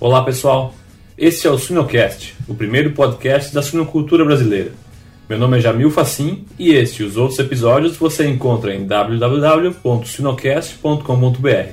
Olá 0.00 0.22
pessoal, 0.22 0.72
este 1.18 1.48
é 1.48 1.50
o 1.50 1.58
Suinocast, 1.58 2.36
o 2.46 2.54
primeiro 2.54 2.92
podcast 2.92 3.52
da 3.52 3.60
suinocultura 3.60 4.24
brasileira. 4.24 4.70
Meu 5.28 5.36
nome 5.36 5.58
é 5.58 5.60
Jamil 5.60 5.90
Facim 5.90 6.44
e 6.56 6.70
este 6.70 7.02
e 7.02 7.04
os 7.04 7.16
outros 7.16 7.36
episódios 7.40 7.96
você 7.96 8.24
encontra 8.28 8.72
em 8.72 8.86
www.suinocast.com.br. 8.86 11.72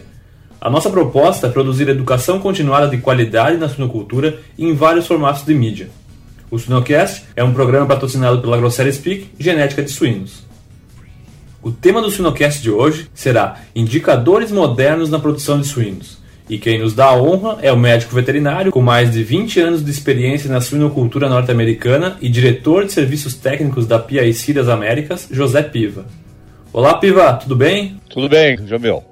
A 0.59 0.69
nossa 0.71 0.89
proposta 0.89 1.45
é 1.45 1.51
produzir 1.51 1.87
educação 1.87 2.39
continuada 2.39 2.87
de 2.87 2.97
qualidade 2.97 3.57
na 3.57 3.69
suinocultura 3.69 4.39
em 4.57 4.73
vários 4.73 5.05
formatos 5.05 5.45
de 5.45 5.53
mídia. 5.53 5.91
O 6.49 6.57
Suinocast 6.57 7.25
é 7.35 7.43
um 7.43 7.53
programa 7.53 7.85
patrocinado 7.85 8.41
pela 8.41 8.57
Grosseria 8.57 8.91
Speak 8.91 9.29
Genética 9.37 9.83
de 9.83 9.91
Suínos. 9.91 10.43
O 11.61 11.69
tema 11.69 12.01
do 12.01 12.09
Suinocast 12.09 12.59
de 12.59 12.71
hoje 12.71 13.07
será 13.13 13.61
Indicadores 13.75 14.51
modernos 14.51 15.11
na 15.11 15.19
produção 15.19 15.61
de 15.61 15.67
suínos. 15.67 16.24
E 16.47 16.59
quem 16.59 16.79
nos 16.79 16.93
dá 16.93 17.05
a 17.05 17.17
honra 17.19 17.57
é 17.61 17.71
o 17.71 17.77
médico 17.77 18.13
veterinário 18.13 18.71
com 18.71 18.81
mais 18.81 19.11
de 19.11 19.23
20 19.23 19.59
anos 19.59 19.83
de 19.83 19.89
experiência 19.89 20.49
na 20.49 20.61
suinocultura 20.61 21.27
norte-americana 21.27 22.17
e 22.21 22.29
diretor 22.29 22.85
de 22.85 22.91
serviços 22.91 23.33
técnicos 23.33 23.87
da 23.87 23.97
PIC 23.97 24.53
das 24.53 24.67
Américas, 24.67 25.27
José 25.31 25.63
Piva. 25.63 26.05
Olá, 26.71 26.97
Piva, 26.97 27.33
tudo 27.33 27.55
bem? 27.55 27.99
Tudo 28.07 28.29
bem, 28.29 28.57
Jamil. 28.67 29.03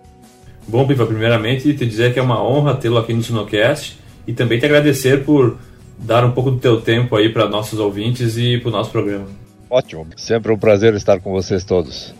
Bom, 0.68 0.86
Piva, 0.86 1.08
primeiramente 1.08 1.74
te 1.74 1.86
dizer 1.86 2.14
que 2.14 2.20
é 2.20 2.22
uma 2.22 2.42
honra 2.44 2.76
tê-lo 2.76 3.00
aqui 3.00 3.14
no 3.14 3.24
Sinocast 3.24 3.98
e 4.28 4.34
também 4.34 4.60
te 4.60 4.66
agradecer 4.66 5.24
por 5.24 5.58
dar 5.98 6.24
um 6.24 6.32
pouco 6.32 6.52
do 6.52 6.60
teu 6.60 6.82
tempo 6.82 7.16
aí 7.16 7.30
para 7.30 7.50
nossos 7.50 7.80
ouvintes 7.80 8.38
e 8.38 8.60
para 8.60 8.70
o 8.70 8.72
nosso 8.72 8.92
programa. 8.92 9.26
Ótimo, 9.70 10.06
sempre 10.16 10.52
um 10.52 10.58
prazer 10.58 10.94
estar 10.94 11.20
com 11.20 11.32
vocês 11.32 11.64
todos. 11.64 12.14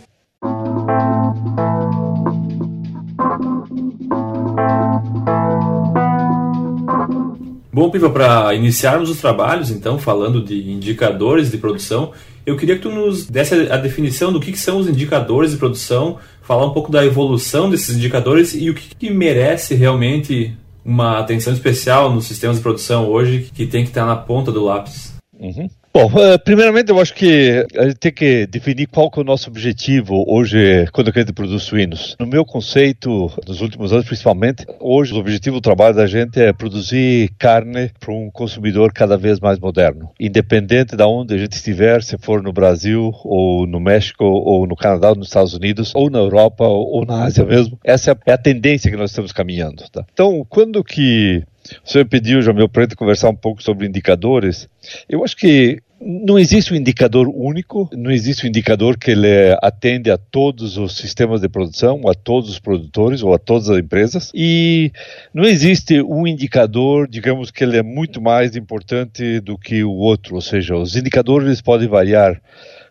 Bom, 7.74 7.90
Piva, 7.90 8.08
para 8.08 8.54
iniciarmos 8.54 9.10
os 9.10 9.20
trabalhos, 9.20 9.68
então, 9.68 9.98
falando 9.98 10.40
de 10.40 10.70
indicadores 10.70 11.50
de 11.50 11.58
produção, 11.58 12.12
eu 12.46 12.56
queria 12.56 12.76
que 12.76 12.82
tu 12.82 12.88
nos 12.88 13.26
desse 13.26 13.52
a 13.68 13.76
definição 13.76 14.32
do 14.32 14.38
que, 14.38 14.52
que 14.52 14.58
são 14.60 14.78
os 14.78 14.86
indicadores 14.86 15.50
de 15.50 15.56
produção, 15.56 16.18
falar 16.40 16.66
um 16.66 16.70
pouco 16.70 16.92
da 16.92 17.04
evolução 17.04 17.68
desses 17.68 17.96
indicadores 17.96 18.54
e 18.54 18.70
o 18.70 18.74
que, 18.74 18.94
que 18.94 19.10
merece 19.10 19.74
realmente 19.74 20.56
uma 20.84 21.18
atenção 21.18 21.52
especial 21.52 22.12
nos 22.12 22.26
sistemas 22.26 22.58
de 22.58 22.62
produção 22.62 23.08
hoje, 23.08 23.50
que 23.52 23.66
tem 23.66 23.82
que 23.82 23.90
estar 23.90 24.06
na 24.06 24.14
ponta 24.14 24.52
do 24.52 24.62
lápis. 24.62 25.12
Uhum. 25.36 25.68
Bom, 25.96 26.10
eh, 26.18 26.36
primeiramente 26.38 26.90
eu 26.90 27.00
acho 27.00 27.14
que 27.14 27.64
a 27.78 27.84
gente 27.84 27.98
tem 27.98 28.10
que 28.10 28.48
definir 28.48 28.88
qual 28.88 29.08
que 29.08 29.20
é 29.20 29.22
o 29.22 29.24
nosso 29.24 29.48
objetivo 29.48 30.24
hoje 30.26 30.88
quando 30.92 31.12
a 31.14 31.20
gente 31.20 31.32
produz 31.32 31.62
suínos. 31.62 32.16
No 32.18 32.26
meu 32.26 32.44
conceito, 32.44 33.30
nos 33.46 33.60
últimos 33.60 33.92
anos 33.92 34.04
principalmente, 34.04 34.66
hoje 34.80 35.14
o 35.14 35.18
objetivo 35.18 35.58
do 35.58 35.62
trabalho 35.62 35.94
da 35.94 36.08
gente 36.08 36.40
é 36.40 36.52
produzir 36.52 37.30
carne 37.38 37.92
para 38.00 38.12
um 38.12 38.28
consumidor 38.28 38.92
cada 38.92 39.16
vez 39.16 39.38
mais 39.38 39.60
moderno. 39.60 40.10
Independente 40.18 40.96
de 40.96 41.04
onde 41.04 41.32
a 41.32 41.38
gente 41.38 41.52
estiver, 41.52 42.02
se 42.02 42.18
for 42.18 42.42
no 42.42 42.52
Brasil, 42.52 43.12
ou 43.22 43.64
no 43.64 43.78
México, 43.78 44.24
ou 44.24 44.66
no 44.66 44.74
Canadá, 44.74 45.10
ou 45.10 45.14
nos 45.14 45.28
Estados 45.28 45.54
Unidos, 45.54 45.92
ou 45.94 46.10
na 46.10 46.18
Europa, 46.18 46.64
ou 46.66 47.06
na 47.06 47.22
Ásia 47.22 47.44
mesmo, 47.44 47.78
essa 47.84 48.18
é 48.26 48.32
a 48.32 48.38
tendência 48.38 48.90
que 48.90 48.96
nós 48.96 49.10
estamos 49.10 49.30
caminhando. 49.30 49.84
Tá? 49.92 50.04
Então, 50.12 50.44
quando 50.50 50.82
que 50.82 51.44
o 51.84 51.90
senhor 51.90 52.04
pediu, 52.06 52.42
Jamil, 52.42 52.68
para 52.68 52.82
gente 52.82 52.96
conversar 52.96 53.30
um 53.30 53.34
pouco 53.34 53.62
sobre 53.62 53.86
indicadores. 53.86 54.68
Eu 55.08 55.24
acho 55.24 55.36
que 55.36 55.80
não 56.00 56.38
existe 56.38 56.72
um 56.72 56.76
indicador 56.76 57.28
único, 57.28 57.88
não 57.92 58.10
existe 58.10 58.44
um 58.44 58.48
indicador 58.48 58.98
que 58.98 59.12
ele 59.12 59.56
atende 59.62 60.10
a 60.10 60.18
todos 60.18 60.76
os 60.76 60.96
sistemas 60.96 61.40
de 61.40 61.48
produção, 61.48 62.08
a 62.08 62.14
todos 62.14 62.50
os 62.50 62.58
produtores 62.58 63.22
ou 63.22 63.32
a 63.32 63.38
todas 63.38 63.70
as 63.70 63.78
empresas. 63.78 64.30
E 64.34 64.92
não 65.32 65.44
existe 65.44 66.02
um 66.02 66.26
indicador, 66.26 67.08
digamos 67.08 67.50
que 67.50 67.64
ele 67.64 67.78
é 67.78 67.82
muito 67.82 68.20
mais 68.20 68.56
importante 68.56 69.40
do 69.40 69.56
que 69.56 69.84
o 69.84 69.92
outro, 69.92 70.34
ou 70.34 70.40
seja, 70.40 70.76
os 70.76 70.96
indicadores 70.96 71.62
podem 71.62 71.88
variar 71.88 72.40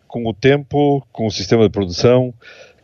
com 0.06 0.26
o 0.26 0.32
tempo, 0.32 1.06
com 1.12 1.26
o 1.26 1.30
sistema 1.30 1.64
de 1.64 1.70
produção, 1.70 2.32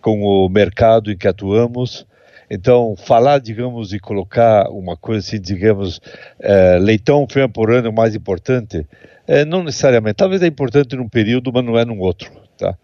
com 0.00 0.22
o 0.22 0.48
mercado 0.48 1.10
em 1.10 1.16
que 1.16 1.28
atuamos. 1.28 2.06
Então, 2.50 2.96
falar, 2.96 3.38
digamos, 3.38 3.92
e 3.92 4.00
colocar 4.00 4.68
uma 4.70 4.96
coisa 4.96 5.24
assim, 5.24 5.40
digamos, 5.40 6.00
é, 6.40 6.78
leitão 6.80 7.24
fêmea 7.30 7.48
por 7.48 7.70
ano 7.70 7.86
é 7.86 7.92
mais 7.92 8.16
importante, 8.16 8.84
é, 9.30 9.44
não 9.44 9.62
necessariamente. 9.62 10.16
Talvez 10.16 10.42
é 10.42 10.48
importante 10.48 10.96
num 10.96 11.08
período, 11.08 11.52
mas 11.52 11.64
não 11.64 11.78
é 11.78 11.84
num 11.84 12.00
outro. 12.00 12.28
Tá? 12.58 12.74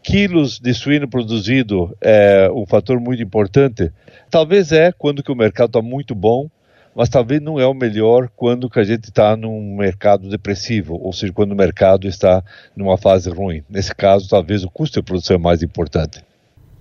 Quilos 0.00 0.60
de 0.60 0.72
suíno 0.72 1.08
produzido 1.08 1.92
é 2.00 2.48
um 2.54 2.64
fator 2.64 3.00
muito 3.00 3.20
importante. 3.20 3.90
Talvez 4.30 4.70
é 4.70 4.92
quando 4.92 5.24
que 5.24 5.32
o 5.32 5.34
mercado 5.34 5.70
está 5.70 5.82
muito 5.82 6.14
bom, 6.14 6.48
mas 6.94 7.08
talvez 7.08 7.42
não 7.42 7.58
é 7.58 7.66
o 7.66 7.74
melhor 7.74 8.30
quando 8.36 8.70
que 8.70 8.78
a 8.78 8.84
gente 8.84 9.06
está 9.06 9.36
num 9.36 9.76
mercado 9.76 10.28
depressivo, 10.28 10.94
ou 10.94 11.12
seja, 11.12 11.32
quando 11.32 11.50
o 11.50 11.56
mercado 11.56 12.06
está 12.06 12.44
numa 12.76 12.96
fase 12.96 13.28
ruim. 13.28 13.64
Nesse 13.68 13.92
caso, 13.92 14.28
talvez 14.28 14.62
o 14.62 14.70
custo 14.70 15.00
de 15.00 15.04
produção 15.04 15.34
é 15.34 15.38
mais 15.38 15.64
importante. 15.64 16.22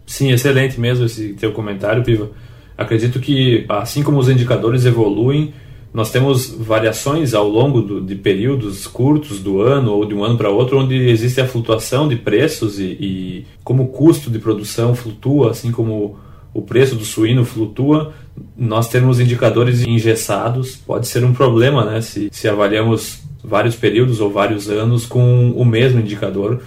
Sim, 0.06 0.31
excelente 0.31 0.79
mesmo 0.79 1.06
esse 1.06 1.33
teu 1.33 1.51
comentário, 1.51 2.03
Piva. 2.03 2.29
Acredito 2.77 3.19
que, 3.19 3.66
assim 3.67 4.03
como 4.03 4.19
os 4.19 4.29
indicadores 4.29 4.85
evoluem, 4.85 5.53
nós 5.97 6.11
temos 6.11 6.51
variações 6.51 7.33
ao 7.33 7.49
longo 7.49 7.81
do, 7.81 7.99
de 7.99 8.13
períodos 8.13 8.85
curtos 8.85 9.39
do 9.39 9.61
ano 9.61 9.93
ou 9.93 10.05
de 10.05 10.13
um 10.13 10.23
ano 10.23 10.37
para 10.37 10.47
outro, 10.47 10.77
onde 10.77 10.95
existe 10.95 11.41
a 11.41 11.47
flutuação 11.47 12.07
de 12.07 12.15
preços 12.15 12.77
e, 12.77 12.83
e, 12.83 13.45
como 13.63 13.81
o 13.81 13.87
custo 13.87 14.29
de 14.29 14.37
produção 14.37 14.93
flutua, 14.93 15.49
assim 15.49 15.71
como 15.71 16.15
o 16.53 16.61
preço 16.61 16.95
do 16.95 17.03
suíno 17.03 17.43
flutua, 17.43 18.13
nós 18.55 18.87
termos 18.89 19.19
indicadores 19.19 19.81
engessados 19.81 20.75
pode 20.75 21.07
ser 21.07 21.23
um 21.23 21.33
problema, 21.33 21.83
né? 21.83 21.99
Se, 21.99 22.29
se 22.31 22.47
avaliamos 22.47 23.23
vários 23.43 23.75
períodos 23.75 24.21
ou 24.21 24.29
vários 24.29 24.69
anos 24.69 25.03
com 25.03 25.49
o 25.49 25.65
mesmo 25.65 25.99
indicador 25.99 26.61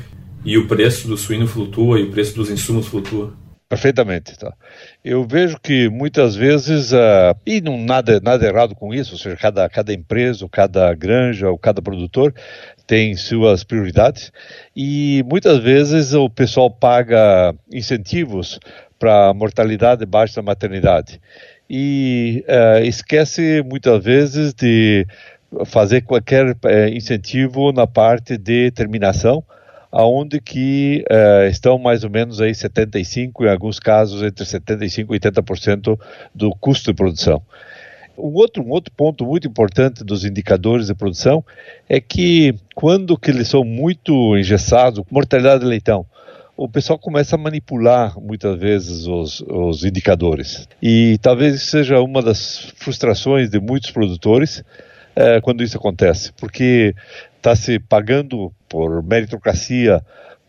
e 0.45 0.59
o 0.59 0.67
preço 0.67 1.07
do 1.07 1.17
suíno 1.17 1.47
flutua 1.47 2.01
e 2.01 2.03
o 2.03 2.11
preço 2.11 2.35
dos 2.35 2.51
insumos 2.51 2.89
flutua. 2.89 3.33
Perfeitamente. 3.71 4.37
Tá. 4.37 4.53
Eu 5.05 5.25
vejo 5.25 5.57
que 5.61 5.89
muitas 5.89 6.35
vezes, 6.35 6.91
uh, 6.93 7.37
e 7.47 7.61
não 7.61 7.79
nada, 7.79 8.21
nada 8.21 8.45
errado 8.45 8.75
com 8.75 8.93
isso, 8.93 9.13
ou 9.13 9.19
seja, 9.19 9.37
cada, 9.37 9.69
cada 9.69 9.95
empresa, 9.95 10.45
cada 10.51 10.93
granja, 10.93 11.49
ou 11.49 11.57
cada 11.57 11.81
produtor 11.81 12.35
tem 12.85 13.15
suas 13.15 13.63
prioridades, 13.63 14.33
e 14.75 15.25
muitas 15.25 15.59
vezes 15.59 16.13
o 16.15 16.29
pessoal 16.29 16.69
paga 16.69 17.55
incentivos 17.73 18.59
para 18.99 19.33
mortalidade 19.33 20.05
baixa 20.05 20.35
da 20.35 20.43
maternidade. 20.43 21.21
E 21.71 22.45
uh, 22.49 22.85
esquece 22.85 23.63
muitas 23.65 24.03
vezes 24.03 24.53
de 24.53 25.07
fazer 25.65 26.01
qualquer 26.01 26.51
uh, 26.51 26.89
incentivo 26.93 27.71
na 27.71 27.87
parte 27.87 28.37
de 28.37 28.73
terminação, 28.73 29.45
aonde 29.91 30.41
que 30.41 31.05
uh, 31.11 31.49
estão 31.49 31.79
mais 31.79 32.05
ou 32.05 32.11
menos 32.11 32.41
aí 32.41 32.55
75, 32.55 33.45
em 33.45 33.49
alguns 33.49 33.79
casos 33.79 34.23
entre 34.23 34.45
75 34.45 35.15
e 35.15 35.19
80% 35.19 35.99
do 36.35 36.55
custo 36.55 36.91
de 36.91 36.97
produção. 36.97 37.43
Um 38.17 38.35
outro, 38.35 38.63
um 38.63 38.71
outro 38.71 38.93
ponto 38.95 39.25
muito 39.25 39.49
importante 39.49 40.05
dos 40.05 40.25
indicadores 40.25 40.87
de 40.87 40.95
produção 40.95 41.45
é 41.89 42.01
que 42.01 42.55
quando 42.75 43.17
que 43.17 43.31
eles 43.31 43.49
são 43.49 43.65
muito 43.65 44.37
engessados, 44.37 45.03
mortalidade 45.11 45.61
de 45.61 45.67
leitão, 45.67 46.07
o 46.57 46.69
pessoal 46.69 46.99
começa 46.99 47.37
a 47.37 47.39
manipular 47.39 48.21
muitas 48.21 48.59
vezes 48.59 49.07
os, 49.07 49.41
os 49.49 49.83
indicadores. 49.83 50.69
E 50.83 51.17
talvez 51.23 51.55
isso 51.55 51.71
seja 51.71 52.01
uma 52.01 52.21
das 52.21 52.71
frustrações 52.77 53.49
de 53.49 53.59
muitos 53.59 53.91
produtores, 53.91 54.63
é, 55.17 55.41
quando 55.41 55.65
isso 55.65 55.79
acontece, 55.79 56.33
porque 56.35 56.95
está 57.39 57.57
se 57.57 57.79
pagando 57.79 58.53
por 58.71 59.03
meritocracia 59.03 60.01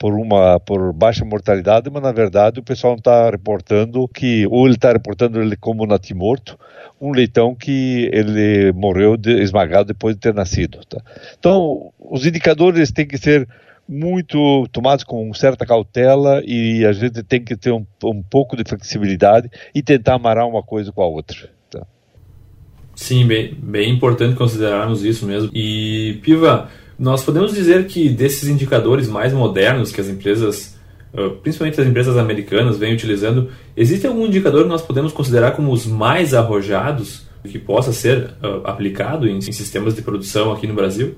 por 0.01 0.13
uma 0.15 0.59
por 0.59 0.91
baixa 0.93 1.23
mortalidade, 1.23 1.87
mas 1.91 2.01
na 2.01 2.11
verdade 2.11 2.59
o 2.59 2.63
pessoal 2.63 2.95
está 2.95 3.29
reportando 3.29 4.07
que 4.07 4.47
ou 4.47 4.65
ele 4.65 4.73
está 4.73 4.91
reportando 4.91 5.39
ele 5.39 5.55
como 5.55 5.85
natimorto, 5.85 6.57
um 6.99 7.11
leitão 7.11 7.53
que 7.53 8.09
ele 8.11 8.71
morreu 8.71 9.15
de, 9.15 9.39
esmagado 9.41 9.89
depois 9.89 10.15
de 10.15 10.21
ter 10.21 10.33
nascido. 10.33 10.79
Tá? 10.89 10.99
Então 11.37 11.91
os 11.99 12.25
indicadores 12.25 12.91
têm 12.91 13.05
que 13.05 13.15
ser 13.15 13.47
muito 13.87 14.67
tomados 14.71 15.03
com 15.03 15.31
certa 15.35 15.67
cautela 15.67 16.41
e 16.45 16.83
a 16.83 16.93
gente 16.93 17.21
tem 17.21 17.43
que 17.43 17.55
ter 17.55 17.71
um, 17.71 17.85
um 18.03 18.23
pouco 18.23 18.57
de 18.57 18.63
flexibilidade 18.67 19.51
e 19.75 19.83
tentar 19.83 20.15
amarrar 20.15 20.47
uma 20.47 20.63
coisa 20.63 20.91
com 20.91 21.03
a 21.03 21.07
outra. 21.07 21.47
Tá? 21.69 21.85
Sim, 22.95 23.27
bem, 23.27 23.53
bem 23.53 23.91
importante 23.91 24.35
considerarmos 24.35 25.03
isso 25.03 25.27
mesmo. 25.27 25.51
E, 25.53 26.19
Piva, 26.23 26.69
nós 27.01 27.23
podemos 27.23 27.51
dizer 27.51 27.87
que 27.87 28.09
desses 28.09 28.47
indicadores 28.47 29.09
mais 29.09 29.33
modernos 29.33 29.91
que 29.91 29.99
as 29.99 30.07
empresas, 30.07 30.77
principalmente 31.41 31.81
as 31.81 31.87
empresas 31.87 32.15
americanas, 32.15 32.77
vêm 32.77 32.93
utilizando, 32.93 33.49
existe 33.75 34.05
algum 34.05 34.27
indicador 34.27 34.63
que 34.63 34.69
nós 34.69 34.83
podemos 34.83 35.11
considerar 35.11 35.53
como 35.53 35.71
os 35.71 35.87
mais 35.87 36.35
arrojados 36.35 37.25
que 37.43 37.57
possa 37.57 37.91
ser 37.91 38.35
aplicado 38.63 39.27
em, 39.27 39.41
sistemas 39.41 39.95
de 39.95 40.03
produção 40.03 40.53
aqui 40.53 40.67
no 40.67 40.75
Brasil? 40.75 41.15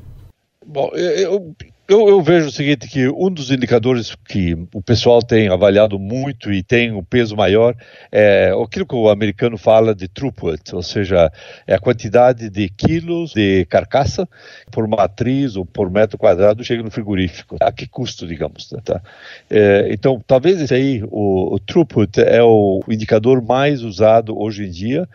Bom, 0.65 0.89
eu, 0.93 1.53
Eu, 1.85 2.07
eu, 2.07 2.21
vejo 2.21 2.47
o 2.47 2.51
seguinte, 2.51 2.87
que 2.87 3.09
um 3.09 3.29
dos 3.29 3.51
indicadores 3.51 4.15
que 4.15 4.57
o 4.73 4.81
pessoal 4.81 5.21
tem 5.21 5.49
avaliado 5.49 5.99
muito 5.99 6.49
e 6.49 6.63
tem 6.63 6.93
um 6.93 7.03
peso 7.03 7.35
maior 7.35 7.75
é 8.09 8.53
aquilo 8.63 8.85
que 8.85 8.95
o 8.95 9.09
americano 9.09 9.57
fala 9.57 9.93
de 9.93 10.07
throughput, 10.07 10.73
ou 10.73 10.81
seja, 10.81 11.29
é 11.67 11.75
a 11.75 11.79
quantidade 11.79 12.49
de 12.49 12.69
quilos 12.69 13.33
de 13.33 13.65
carcaça 13.65 14.25
por 14.71 14.87
matriz 14.87 15.57
ou 15.57 15.65
por 15.65 15.91
metro 15.91 16.17
quadrado 16.17 16.63
chega 16.63 16.81
no 16.81 16.89
frigorífico. 16.89 17.57
A 17.59 17.69
que 17.69 17.85
custo, 17.85 18.25
digamos. 18.25 18.71
Né, 18.71 18.79
tá? 18.81 19.01
É, 19.49 19.89
então, 19.91 20.23
talvez 20.25 20.61
esse 20.61 20.73
aí, 20.73 21.03
o, 21.11 21.55
o 21.55 21.59
throughput, 21.59 22.17
é 22.17 22.41
o 22.41 22.81
indicador 22.87 23.41
mais 23.41 23.83
usado 23.83 24.39
hoje 24.39 24.63
em 24.63 24.71
dia 24.71 25.05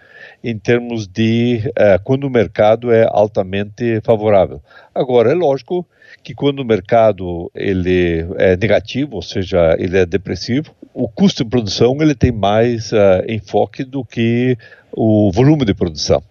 em 0.43 0.59
termos 0.59 1.07
de 1.07 1.71
é, 1.77 1.99
quando 1.99 2.25
o 2.25 2.31
mercado 2.31 2.93
é 2.93 3.07
altamente 3.11 4.01
favorável. 4.03 4.63
Agora, 4.95 5.31
é 5.31 5.35
lógico 5.35 5.87
que 6.23 6.35
quando 6.35 6.61
o 6.61 6.65
mercado 6.65 7.51
ele 7.55 8.27
é 8.37 8.57
negativo, 8.57 9.17
ou 9.17 9.23
seja, 9.23 9.77
ele 9.79 9.99
é 9.99 10.07
depressivo, 10.07 10.75
o 10.95 11.09
custo 11.09 11.45
de 11.45 11.51
produção 11.51 11.97
ele 12.01 12.15
tem 12.15 12.33
mais 12.33 12.93
uh, 12.93 13.23
enfoque 13.29 13.85
do 13.85 14.05
que 14.05 14.57
o 14.93 15.31
volume 15.33 15.65
de 15.65 15.75
produção. 15.75 16.23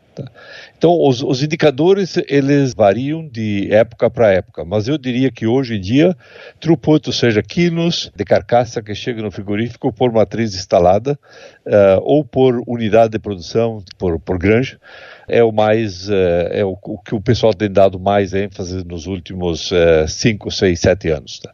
Então, 0.77 0.97
os, 1.01 1.21
os, 1.21 1.41
indicadores 1.41 2.17
eles 2.27 2.73
variam 2.73 3.27
de 3.27 3.67
época 3.71 4.09
para 4.09 4.31
época, 4.31 4.63
mas 4.63 4.87
eu 4.87 4.97
diria 4.97 5.31
que 5.31 5.47
hoje 5.47 5.75
em 5.75 5.81
dia, 5.81 6.15
throughput, 6.59 7.07
ou 7.07 7.13
seja, 7.13 7.41
quilos 7.41 8.11
de 8.15 8.23
carcaça 8.23 8.81
que 8.81 8.93
chega 8.93 9.21
no 9.21 9.31
frigorífico 9.31 9.91
por 9.91 10.11
matriz 10.11 10.55
instalada 10.55 11.17
uh, 11.65 12.01
ou 12.01 12.23
por 12.23 12.61
unidade 12.67 13.11
de 13.11 13.19
produção, 13.19 13.83
por, 13.97 14.19
por 14.19 14.37
granja, 14.37 14.79
é 15.27 15.43
o 15.43 15.51
mais 15.51 16.09
é 16.09 16.63
o, 16.63 16.77
o, 16.81 16.97
que 16.99 17.13
o 17.13 17.19
pessoal 17.19 17.53
tem 17.53 17.69
dado 17.69 17.99
mais 17.99 18.33
ênfase 18.33 18.85
nos 18.85 19.07
últimos 19.07 19.71
5, 20.07 20.49
6, 20.49 20.79
7 20.79 21.09
anos. 21.09 21.39
Tá? 21.39 21.53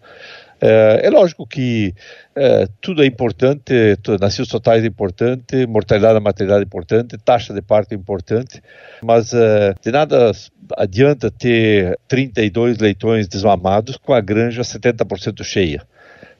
É, 0.65 1.07
é 1.07 1.09
lógico 1.09 1.45
que 1.45 1.93
é, 2.33 2.65
tudo 2.79 3.03
é 3.03 3.05
importante, 3.05 3.73
nascidos 4.21 4.47
totais 4.47 4.81
é 4.81 4.87
importante, 4.87 5.67
mortalidade 5.67 6.13
da 6.13 6.21
maternidade 6.21 6.61
é 6.61 6.65
importante, 6.65 7.17
taxa 7.17 7.53
de 7.53 7.61
parto 7.61 7.91
é 7.91 7.95
importante, 7.95 8.63
mas 9.03 9.33
é, 9.33 9.75
de 9.83 9.91
nada 9.91 10.31
adianta 10.77 11.29
ter 11.29 11.99
32 12.07 12.77
leitões 12.77 13.27
desmamados 13.27 13.97
com 13.97 14.13
a 14.13 14.21
granja 14.21 14.61
70% 14.61 15.43
cheia. 15.43 15.85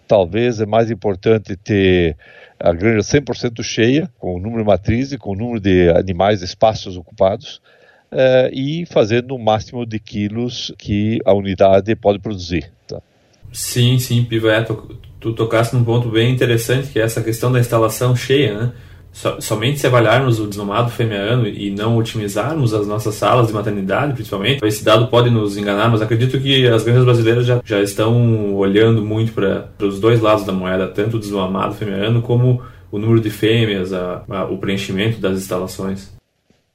Talvez 0.08 0.62
é 0.62 0.66
mais 0.66 0.90
importante 0.90 1.58
ter 1.58 2.16
a 2.58 2.72
granja 2.72 3.00
100% 3.00 3.62
cheia, 3.62 4.10
com 4.18 4.36
o 4.36 4.40
número 4.40 4.62
de 4.62 4.68
matrizes, 4.68 5.18
com 5.18 5.32
o 5.32 5.36
número 5.36 5.60
de 5.60 5.90
animais, 5.90 6.42
espaços 6.42 6.96
ocupados, 6.96 7.62
uh, 8.10 8.48
e 8.54 8.86
fazendo 8.86 9.36
o 9.36 9.40
máximo 9.40 9.86
de 9.86 10.00
quilos 10.00 10.74
que 10.78 11.20
a 11.26 11.34
unidade 11.34 11.94
pode 11.98 12.20
produzir. 12.20 12.72
Tá? 12.88 13.02
Sim, 13.52 14.00
sim, 14.00 14.24
Piva, 14.24 14.52
é, 14.52 14.62
tu, 14.62 15.34
tocaste 15.34 15.76
num 15.76 15.84
ponto 15.84 16.10
bem 16.10 16.32
interessante, 16.32 16.90
que 16.90 17.00
é 17.00 17.04
essa 17.04 17.22
questão 17.22 17.52
da 17.52 17.60
instalação 17.60 18.16
cheia, 18.16 18.58
né? 18.58 18.72
So, 19.12 19.40
somente 19.40 19.80
se 19.80 19.86
avaliarmos 19.86 20.40
o 20.40 20.48
desnomado 20.48 20.90
fêmea-ano 20.90 21.48
e 21.48 21.70
não 21.70 21.98
otimizarmos 21.98 22.74
as 22.74 22.88
nossas 22.88 23.14
salas 23.14 23.48
de 23.48 23.54
maternidade, 23.54 24.14
principalmente, 24.14 24.66
esse 24.66 24.84
dado 24.84 25.08
pode 25.08 25.30
nos 25.30 25.56
enganar, 25.56 25.88
mas 25.88 26.02
acredito 26.02 26.40
que 26.40 26.68
as 26.68 26.84
granjas 26.84 27.06
brasileiras 27.06 27.46
já, 27.46 27.62
já 27.64 27.80
estão 27.80 28.56
olhando 28.56 29.06
muito 29.06 29.32
para 29.32 29.70
os 29.80 30.00
dois 30.00 30.20
lados 30.20 30.44
da 30.46 30.52
moeda, 30.52 30.88
tanto 30.88 31.18
o 31.18 31.20
desmamado 31.20 31.76
fêmea-ano 31.76 32.24
como 32.24 32.64
o 32.92 32.98
número 32.98 33.22
de 33.22 33.30
fêmeas, 33.30 33.94
a, 33.94 34.24
a, 34.28 34.46
o 34.46 34.58
preenchimento 34.58 35.20
das 35.20 35.38
instalações. 35.38 36.12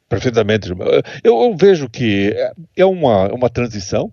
Perfeitamente. 0.09 0.71
Eu, 1.23 1.43
eu 1.43 1.57
vejo 1.57 1.89
que 1.89 2.35
é 2.77 2.85
uma, 2.85 3.33
uma 3.33 3.51
transição, 3.51 4.11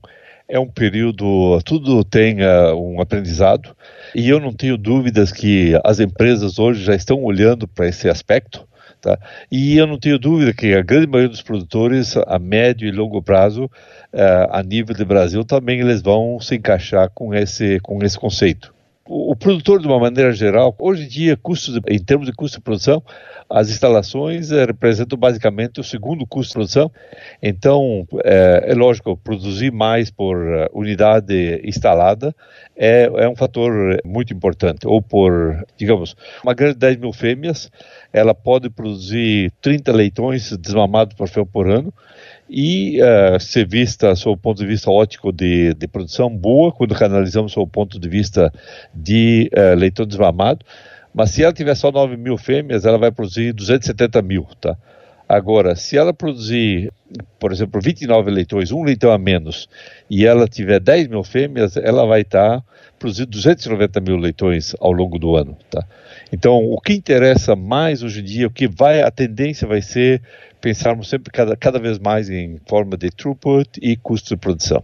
é 0.47 0.59
um 0.59 0.67
período, 0.67 1.59
tudo 1.63 2.03
tem 2.03 2.37
uh, 2.41 2.75
um 2.75 3.01
aprendizado, 3.01 3.75
e 4.13 4.29
eu 4.29 4.39
não 4.39 4.53
tenho 4.53 4.77
dúvidas 4.77 5.31
que 5.31 5.73
as 5.83 5.99
empresas 5.99 6.59
hoje 6.59 6.83
já 6.83 6.95
estão 6.95 7.23
olhando 7.23 7.67
para 7.67 7.87
esse 7.87 8.07
aspecto, 8.07 8.67
tá? 9.01 9.17
e 9.51 9.77
eu 9.77 9.87
não 9.87 9.97
tenho 9.97 10.19
dúvida 10.19 10.53
que 10.53 10.73
a 10.73 10.81
grande 10.81 11.07
maioria 11.07 11.29
dos 11.29 11.41
produtores, 11.41 12.15
a 12.27 12.37
médio 12.37 12.87
e 12.87 12.91
longo 12.91 13.21
prazo, 13.21 13.65
uh, 13.65 14.49
a 14.51 14.61
nível 14.61 14.95
de 14.95 15.03
Brasil, 15.03 15.43
também 15.43 15.79
eles 15.79 16.01
vão 16.01 16.39
se 16.39 16.55
encaixar 16.55 17.09
com 17.09 17.33
esse, 17.33 17.79
com 17.79 18.03
esse 18.03 18.17
conceito 18.19 18.74
o, 19.07 19.35
produtor, 19.35 19.79
de 19.79 19.87
uma 19.87 19.99
maneira 19.99 20.33
geral, 20.33 20.75
hoje 20.79 21.03
em 21.03 21.07
dia, 21.07 21.37
custos, 21.37 21.79
em 21.87 21.99
termos 21.99 22.25
de 22.25 22.33
custo 22.33 22.57
de 22.57 22.63
produção, 22.63 23.03
as 23.47 23.69
instalações 23.69 24.51
é, 24.51 24.65
representam 24.65 25.15
basicamente 25.17 25.79
o 25.79 25.83
segundo 25.83 26.25
custo 26.25 26.49
de 26.49 26.53
produção. 26.55 26.91
Então, 27.41 28.07
é, 28.23 28.71
é 28.71 28.73
lógico, 28.73 29.15
produzir 29.15 29.71
mais 29.71 30.09
por 30.09 30.35
uh, 30.35 30.67
unidade 30.73 31.61
instalada 31.63 32.35
é, 32.75 33.03
é, 33.03 33.29
um 33.29 33.35
fator 33.35 34.01
muito 34.03 34.33
importante. 34.33 34.87
Ou 34.87 35.01
por, 35.03 35.63
digamos, 35.77 36.15
uma 36.43 36.55
grande 36.55 36.73
de 36.73 36.79
10 36.79 36.97
mil 36.97 37.13
fêmeas, 37.13 37.69
ela 38.11 38.33
pode 38.33 38.71
produzir 38.71 39.51
30 39.61 39.91
leitões 39.91 40.57
desmamados 40.57 41.15
por 41.15 41.27
fêmea 41.27 41.49
por 41.51 41.69
ano 41.69 41.93
e 42.49 42.99
uh, 43.01 43.39
ser 43.39 43.67
vista 43.67 44.15
sob 44.15 44.35
o 44.35 44.37
ponto 44.37 44.59
de 44.59 44.67
vista 44.67 44.91
ótico 44.91 45.31
de, 45.31 45.73
de 45.73 45.87
produção 45.87 46.29
boa, 46.29 46.71
quando 46.71 46.95
canalizamos 46.95 47.51
sob 47.51 47.63
o 47.63 47.71
ponto 47.71 47.99
de 47.99 48.07
vista 48.07 48.53
de 48.93 49.49
uh, 49.53 49.75
leitão 49.75 50.05
desmamado, 50.05 50.65
mas 51.13 51.31
se 51.31 51.43
ela 51.43 51.53
tiver 51.53 51.75
só 51.75 51.91
9 51.91 52.17
mil 52.17 52.37
fêmeas, 52.37 52.85
ela 52.85 52.97
vai 52.97 53.11
produzir 53.11 53.53
270 53.53 54.21
mil, 54.21 54.47
tá? 54.59 54.77
Agora, 55.27 55.75
se 55.75 55.97
ela 55.97 56.13
produzir, 56.13 56.91
por 57.39 57.51
exemplo, 57.51 57.81
29 57.81 58.29
leitões, 58.29 58.71
um 58.71 58.83
leitão 58.83 59.11
a 59.11 59.17
menos, 59.17 59.67
e 60.07 60.25
ela 60.25 60.47
tiver 60.47 60.79
10 60.79 61.07
mil 61.07 61.23
fêmeas, 61.23 61.75
ela 61.77 62.05
vai 62.05 62.21
estar 62.21 62.59
tá 62.59 62.63
produzindo 62.99 63.31
290 63.31 63.99
mil 64.01 64.17
leitões 64.17 64.75
ao 64.79 64.91
longo 64.91 65.17
do 65.17 65.35
ano, 65.35 65.57
tá? 65.69 65.83
Então, 66.31 66.63
o 66.65 66.79
que 66.79 66.93
interessa 66.93 67.55
mais 67.55 68.03
hoje 68.03 68.19
em 68.19 68.23
dia, 68.23 68.47
o 68.47 68.51
que 68.51 68.67
vai, 68.67 69.01
a 69.01 69.09
tendência 69.09 69.67
vai 69.67 69.81
ser 69.81 70.21
pensarmos 70.65 71.07
sempre 71.07 71.31
cada, 71.31 71.55
cada 71.55 71.77
vez 71.77 71.99
mais 71.99 72.27
em 72.27 72.59
forma 72.67 72.97
de 72.97 73.11
throughput 73.11 73.79
e 73.79 73.95
custo 73.95 74.29
de 74.29 74.37
produção. 74.37 74.83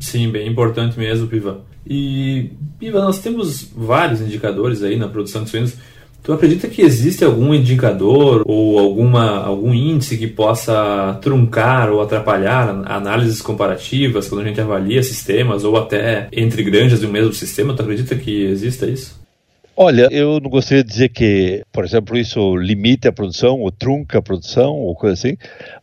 Sim, 0.00 0.32
bem 0.32 0.48
importante 0.48 0.98
mesmo, 0.98 1.28
Piva. 1.28 1.64
E, 1.86 2.50
Piva, 2.76 3.00
nós 3.00 3.20
temos 3.20 3.70
vários 3.72 4.20
indicadores 4.20 4.82
aí 4.82 4.96
na 4.96 5.06
produção 5.06 5.44
de 5.44 5.50
suínos. 5.50 5.76
Tu 6.24 6.32
acredita 6.32 6.66
que 6.66 6.82
existe 6.82 7.24
algum 7.24 7.54
indicador 7.54 8.42
ou 8.44 8.80
alguma, 8.80 9.44
algum 9.44 9.72
índice 9.72 10.18
que 10.18 10.26
possa 10.26 11.16
truncar 11.22 11.88
ou 11.88 12.02
atrapalhar 12.02 12.68
análises 12.84 13.40
comparativas 13.40 14.28
quando 14.28 14.40
a 14.40 14.48
gente 14.48 14.60
avalia 14.60 15.04
sistemas 15.04 15.62
ou 15.62 15.76
até 15.76 16.26
entre 16.32 16.64
granjas 16.64 16.98
de 16.98 17.06
um 17.06 17.12
mesmo 17.12 17.32
sistema? 17.32 17.76
Tu 17.76 17.82
acredita 17.82 18.16
que 18.16 18.46
exista 18.46 18.86
isso? 18.86 19.24
Olha, 19.78 20.08
eu 20.10 20.40
não 20.40 20.48
gostaria 20.48 20.82
de 20.82 20.88
dizer 20.88 21.10
que, 21.10 21.62
por 21.70 21.84
exemplo, 21.84 22.16
isso 22.16 22.56
limite 22.56 23.06
a 23.06 23.12
produção 23.12 23.60
ou 23.60 23.70
trunca 23.70 24.18
a 24.18 24.22
produção 24.22 24.72
ou 24.72 24.96
coisa 24.96 25.12
assim, 25.12 25.36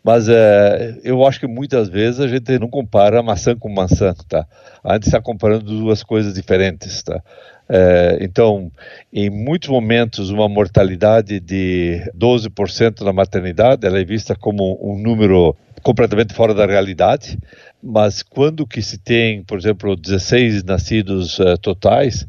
mas 0.04 0.28
é, 0.28 0.98
eu 1.04 1.24
acho 1.24 1.40
que 1.40 1.46
muitas 1.46 1.90
vezes 1.90 2.20
a 2.20 2.28
gente 2.28 2.58
não 2.58 2.68
compara 2.68 3.22
maçã 3.22 3.56
com 3.56 3.70
maçã, 3.70 4.16
tá? 4.28 4.48
A 4.84 4.96
gente 4.96 5.04
está 5.04 5.22
comparando 5.22 5.66
duas 5.66 6.02
coisas 6.02 6.34
diferentes, 6.34 7.04
tá? 7.04 7.22
É, 7.70 8.18
então, 8.20 8.72
em 9.14 9.30
muitos 9.30 9.70
momentos, 9.70 10.32
uma 10.32 10.50
mortalidade 10.50 11.40
de 11.40 12.02
12% 12.18 13.02
na 13.02 13.14
maternidade 13.14 13.86
ela 13.86 14.00
é 14.00 14.04
vista 14.04 14.36
como 14.36 14.76
um 14.82 14.98
número 14.98 15.56
completamente 15.84 16.34
fora 16.34 16.56
da 16.56 16.66
realidade, 16.66 17.38
mas 17.82 18.24
quando 18.24 18.66
que 18.66 18.82
se 18.82 18.98
tem, 18.98 19.44
por 19.44 19.60
exemplo, 19.60 19.96
16 19.96 20.64
nascidos 20.64 21.38
uh, 21.38 21.56
totais, 21.62 22.26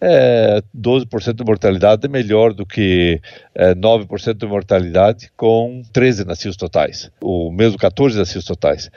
é, 0.00 0.62
12% 0.76 1.34
de 1.34 1.44
mortalidade 1.44 2.06
é 2.06 2.08
melhor 2.08 2.52
do 2.52 2.64
que 2.64 3.20
é, 3.54 3.74
9% 3.74 4.34
de 4.34 4.46
mortalidade 4.46 5.30
com 5.36 5.82
13 5.92 6.24
nascidos 6.24 6.56
totais, 6.56 7.10
ou 7.20 7.50
mesmo 7.52 7.78
14 7.78 8.16
nascidos 8.18 8.44
totais. 8.44 8.90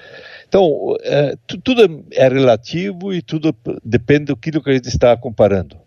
Então, 0.48 0.96
é, 1.03 1.36
tudo 1.63 2.05
é 2.12 2.27
relativo 2.27 3.13
e 3.13 3.22
tudo 3.22 3.55
depende 3.84 4.25
do 4.25 4.36
que 4.36 4.51
a 4.70 4.74
gente 4.74 4.89
está 4.89 5.15
comparando. 5.17 5.77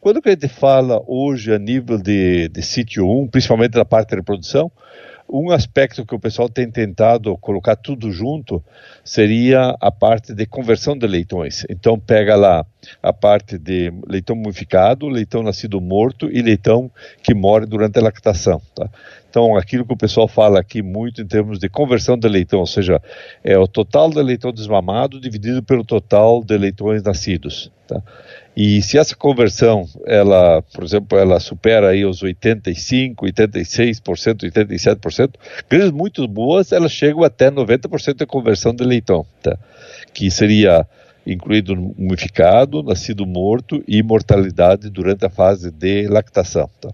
Quando 0.00 0.20
a 0.24 0.30
gente 0.30 0.48
fala 0.48 1.02
hoje 1.06 1.52
a 1.52 1.58
nível 1.58 1.98
de, 1.98 2.48
de 2.48 2.62
sítio 2.62 3.08
1, 3.08 3.28
principalmente 3.28 3.72
da 3.72 3.84
parte 3.84 4.10
de 4.10 4.16
reprodução, 4.16 4.70
um 5.32 5.50
aspecto 5.50 6.04
que 6.04 6.14
o 6.14 6.18
pessoal 6.18 6.48
tem 6.48 6.70
tentado 6.70 7.36
colocar 7.38 7.76
tudo 7.76 8.10
junto 8.10 8.62
seria 9.04 9.76
a 9.80 9.90
parte 9.90 10.34
de 10.34 10.46
conversão 10.46 10.96
de 10.96 11.06
leitões. 11.06 11.64
Então 11.68 11.98
pega 11.98 12.34
lá 12.36 12.66
a 13.02 13.12
parte 13.12 13.58
de 13.58 13.92
leitão 14.06 14.34
mumificado, 14.34 15.08
leitão 15.08 15.42
nascido 15.42 15.80
morto 15.80 16.30
e 16.30 16.42
leitão 16.42 16.90
que 17.22 17.34
morre 17.34 17.66
durante 17.66 17.98
a 17.98 18.02
lactação. 18.02 18.60
Tá? 18.74 18.88
Então 19.30 19.56
aquilo 19.56 19.86
que 19.86 19.92
o 19.92 19.96
pessoal 19.96 20.26
fala 20.26 20.58
aqui 20.58 20.82
muito 20.82 21.22
em 21.22 21.26
termos 21.26 21.60
de 21.60 21.68
conversão 21.68 22.18
de 22.18 22.28
leitão, 22.28 22.58
ou 22.58 22.66
seja, 22.66 23.00
é 23.44 23.56
o 23.56 23.68
total 23.68 24.10
de 24.10 24.20
leitão 24.20 24.52
desmamado 24.52 25.20
dividido 25.20 25.62
pelo 25.62 25.84
total 25.84 26.42
de 26.42 26.58
leitões 26.58 27.00
nascidos. 27.04 27.70
Tá? 27.86 28.02
E 28.56 28.82
se 28.82 28.98
essa 28.98 29.14
conversão, 29.14 29.86
ela, 30.04 30.60
por 30.74 30.82
exemplo, 30.82 31.16
ela 31.16 31.38
supera 31.38 31.90
aí 31.90 32.04
os 32.04 32.22
85, 32.22 33.24
86%, 33.26 34.50
87%, 34.50 35.30
grandes 35.68 35.92
muito 35.92 36.26
boas, 36.26 36.72
elas 36.72 36.90
chegam 36.90 37.22
até 37.22 37.50
90% 37.50 38.16
de 38.16 38.26
conversão 38.26 38.74
de 38.74 38.82
leitão, 38.82 39.24
tá? 39.40 39.56
que 40.12 40.28
seria 40.28 40.84
incluído 41.24 41.76
mumificado, 41.76 42.82
nascido 42.82 43.24
morto 43.24 43.82
e 43.86 44.02
mortalidade 44.02 44.90
durante 44.90 45.24
a 45.24 45.30
fase 45.30 45.70
de 45.70 46.08
lactação. 46.08 46.68
Tá? 46.80 46.90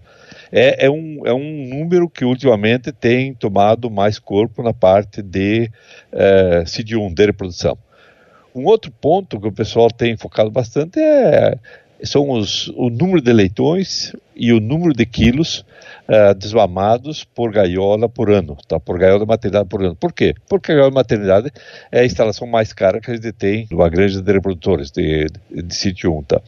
É, 0.51 0.85
é, 0.85 0.89
um, 0.89 1.21
é 1.25 1.33
um 1.33 1.67
número 1.67 2.09
que 2.09 2.25
ultimamente 2.25 2.91
tem 2.91 3.33
tomado 3.33 3.89
mais 3.89 4.19
corpo 4.19 4.63
na 4.63 4.73
parte 4.73 5.21
de 5.21 5.69
é, 6.11 6.63
CD1, 6.65 7.13
de 7.13 7.25
reprodução. 7.25 7.77
Um 8.55 8.65
outro 8.65 8.91
ponto 8.91 9.39
que 9.39 9.47
o 9.47 9.51
pessoal 9.51 9.89
tem 9.89 10.17
focado 10.17 10.49
bastante 10.49 10.99
é 10.99 11.57
são 12.03 12.29
os, 12.29 12.67
o 12.69 12.89
número 12.89 13.21
de 13.21 13.33
leitões 13.33 14.15
e 14.35 14.53
o 14.53 14.59
número 14.59 14.93
de 14.93 15.05
quilos 15.05 15.65
uh, 16.07 16.33
desmamados 16.35 17.23
por 17.23 17.51
gaiola 17.51 18.07
por 18.07 18.29
ano, 18.29 18.57
tá? 18.67 18.79
por 18.79 18.99
gaiola 18.99 19.21
de 19.21 19.25
maternidade 19.25 19.67
por 19.67 19.83
ano. 19.83 19.95
Por 19.95 20.13
quê? 20.13 20.35
Porque 20.47 20.71
a 20.71 20.75
gaiola 20.75 20.91
de 20.91 20.95
maternidade 20.95 21.51
é 21.91 22.01
a 22.01 22.05
instalação 22.05 22.47
mais 22.47 22.71
cara 22.71 23.01
que 23.01 23.09
a 23.09 23.15
gente 23.15 23.31
tem 23.31 23.67
numa 23.71 23.89
granja 23.89 24.21
de 24.21 24.31
reprodutores 24.31 24.91
de, 24.91 25.25
de, 25.49 25.63
de 25.63 25.75
sítio 25.75 26.15
1. 26.17 26.23
Tá? 26.23 26.41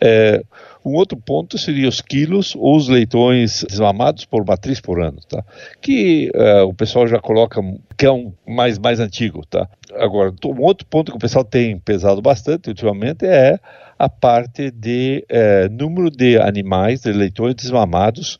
É, 0.00 0.42
um 0.84 0.94
outro 0.94 1.16
ponto 1.18 1.58
seria 1.58 1.88
os 1.88 2.00
quilos 2.00 2.54
ou 2.56 2.76
os 2.76 2.88
leitões 2.88 3.64
desmamados 3.68 4.24
por 4.24 4.44
matriz 4.44 4.80
por 4.80 5.00
ano, 5.00 5.18
tá? 5.28 5.44
Que 5.80 6.30
uh, 6.34 6.64
o 6.64 6.74
pessoal 6.74 7.06
já 7.06 7.18
coloca, 7.18 7.60
que 7.96 8.06
é 8.06 8.10
um 8.10 8.32
mais, 8.46 8.78
mais 8.78 8.98
antigo, 8.98 9.44
tá? 9.46 9.68
Agora, 9.94 10.32
um 10.44 10.62
outro 10.62 10.86
ponto 10.86 11.10
que 11.10 11.16
o 11.16 11.20
pessoal 11.20 11.44
tem 11.44 11.78
pesado 11.78 12.22
bastante 12.22 12.68
ultimamente 12.68 13.26
é 13.26 13.58
a 13.98 14.08
parte 14.08 14.70
de 14.70 15.24
uh, 15.30 15.70
número 15.70 16.10
de 16.10 16.38
animais, 16.38 17.02
de 17.02 17.12
leitões 17.12 17.54
desmamados 17.54 18.38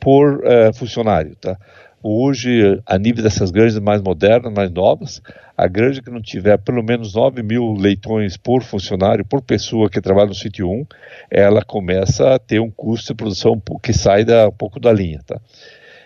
por 0.00 0.38
uh, 0.38 0.72
funcionário, 0.74 1.36
tá? 1.36 1.58
Hoje, 2.06 2.82
a 2.84 2.98
nível 2.98 3.24
dessas 3.24 3.50
granjas 3.50 3.80
mais 3.80 4.02
modernas, 4.02 4.52
mais 4.52 4.70
novas, 4.70 5.22
a 5.56 5.66
granja 5.66 6.02
que 6.02 6.10
não 6.10 6.20
tiver 6.20 6.58
pelo 6.58 6.82
menos 6.82 7.14
9 7.14 7.42
mil 7.42 7.72
leitões 7.72 8.36
por 8.36 8.62
funcionário, 8.62 9.24
por 9.24 9.40
pessoa 9.40 9.88
que 9.88 10.02
trabalha 10.02 10.26
no 10.26 10.34
sítio 10.34 10.70
1, 10.70 10.84
ela 11.30 11.62
começa 11.64 12.34
a 12.34 12.38
ter 12.38 12.60
um 12.60 12.70
custo 12.70 13.14
de 13.14 13.16
produção 13.16 13.58
que 13.82 13.94
sai 13.94 14.22
da, 14.22 14.48
um 14.48 14.52
pouco 14.52 14.78
da 14.78 14.92
linha. 14.92 15.22
Tá? 15.24 15.40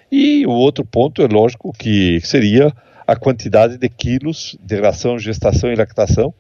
E 0.09 0.47
o 0.47 0.53
outro 0.53 0.85
ponto 0.85 1.21
é 1.21 1.27
lógico 1.27 1.73
que 1.73 2.21
seria 2.21 2.73
a 3.05 3.17
quantidade 3.17 3.77
de 3.77 3.89
quilos 3.89 4.57
de 4.61 4.81
ração, 4.81 5.19
gestação 5.19 5.73
e 5.73 5.75
lactação 5.75 6.33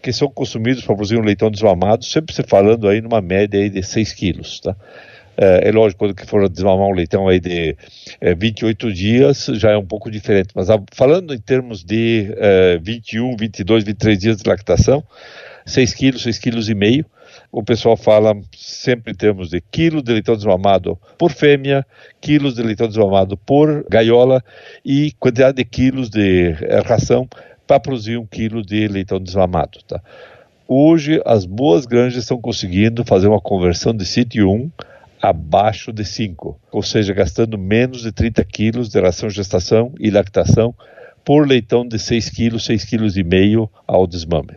que 0.00 0.12
são 0.12 0.28
consumidos 0.28 0.84
para 0.84 0.94
produzir 0.94 1.18
um 1.18 1.24
leitão 1.24 1.50
desmamado, 1.50 2.04
sempre 2.04 2.32
se 2.32 2.44
falando 2.44 2.88
aí 2.88 3.00
numa 3.00 3.20
média 3.20 3.58
aí 3.58 3.68
de 3.68 3.82
6 3.82 4.12
quilos. 4.12 4.60
Tá? 4.60 4.76
É, 5.42 5.68
é 5.68 5.72
lógico, 5.72 6.00
quando 6.00 6.28
for 6.28 6.46
desmamar 6.50 6.86
um 6.86 6.92
leitão 6.92 7.26
aí 7.26 7.40
de 7.40 7.74
é, 8.20 8.34
28 8.34 8.92
dias, 8.92 9.46
já 9.54 9.70
é 9.70 9.76
um 9.76 9.86
pouco 9.86 10.10
diferente. 10.10 10.50
Mas 10.54 10.68
a, 10.68 10.78
falando 10.92 11.32
em 11.32 11.38
termos 11.38 11.82
de 11.82 12.30
é, 12.36 12.78
21, 12.78 13.38
22, 13.38 13.84
23 13.84 14.18
dias 14.18 14.36
de 14.36 14.46
lactação, 14.46 15.02
6 15.64 15.94
quilos, 15.94 16.22
6 16.24 16.38
quilos 16.38 16.68
e 16.68 16.74
meio, 16.74 17.06
o 17.50 17.62
pessoal 17.62 17.96
fala 17.96 18.36
sempre 18.54 19.12
em 19.12 19.14
termos 19.16 19.48
de 19.48 19.62
quilo 19.62 20.02
de 20.02 20.12
leitão 20.12 20.36
desmamado 20.36 20.98
por 21.16 21.32
fêmea, 21.32 21.86
quilos 22.20 22.54
de 22.54 22.62
leitão 22.62 22.86
desmamado 22.86 23.34
por 23.38 23.86
gaiola 23.88 24.44
e 24.84 25.12
quantidade 25.18 25.56
de 25.56 25.64
quilos 25.64 26.10
de 26.10 26.54
é, 26.60 26.80
ração 26.80 27.26
para 27.66 27.80
produzir 27.80 28.18
um 28.18 28.26
quilo 28.26 28.62
de 28.62 28.86
leitão 28.88 29.18
desmamado. 29.18 29.78
Tá? 29.88 30.02
Hoje, 30.68 31.22
as 31.24 31.46
boas 31.46 31.86
granjas 31.86 32.24
estão 32.24 32.38
conseguindo 32.38 33.06
fazer 33.06 33.26
uma 33.26 33.40
conversão 33.40 33.94
de 33.94 34.04
sítio 34.04 34.50
1 34.50 34.70
abaixo 35.20 35.92
de 35.92 36.04
5, 36.04 36.58
ou 36.72 36.82
seja, 36.82 37.12
gastando 37.12 37.58
menos 37.58 38.02
de 38.02 38.12
30 38.12 38.44
quilos 38.44 38.88
de 38.88 39.00
ração 39.00 39.28
gestação 39.28 39.92
e 39.98 40.10
lactação 40.10 40.74
por 41.24 41.46
leitão 41.46 41.86
de 41.86 41.98
6 41.98 42.30
quilos, 42.30 42.64
6 42.64 42.84
quilos 42.84 43.16
e 43.16 43.22
meio 43.22 43.68
ao 43.86 44.06
desmame. 44.06 44.54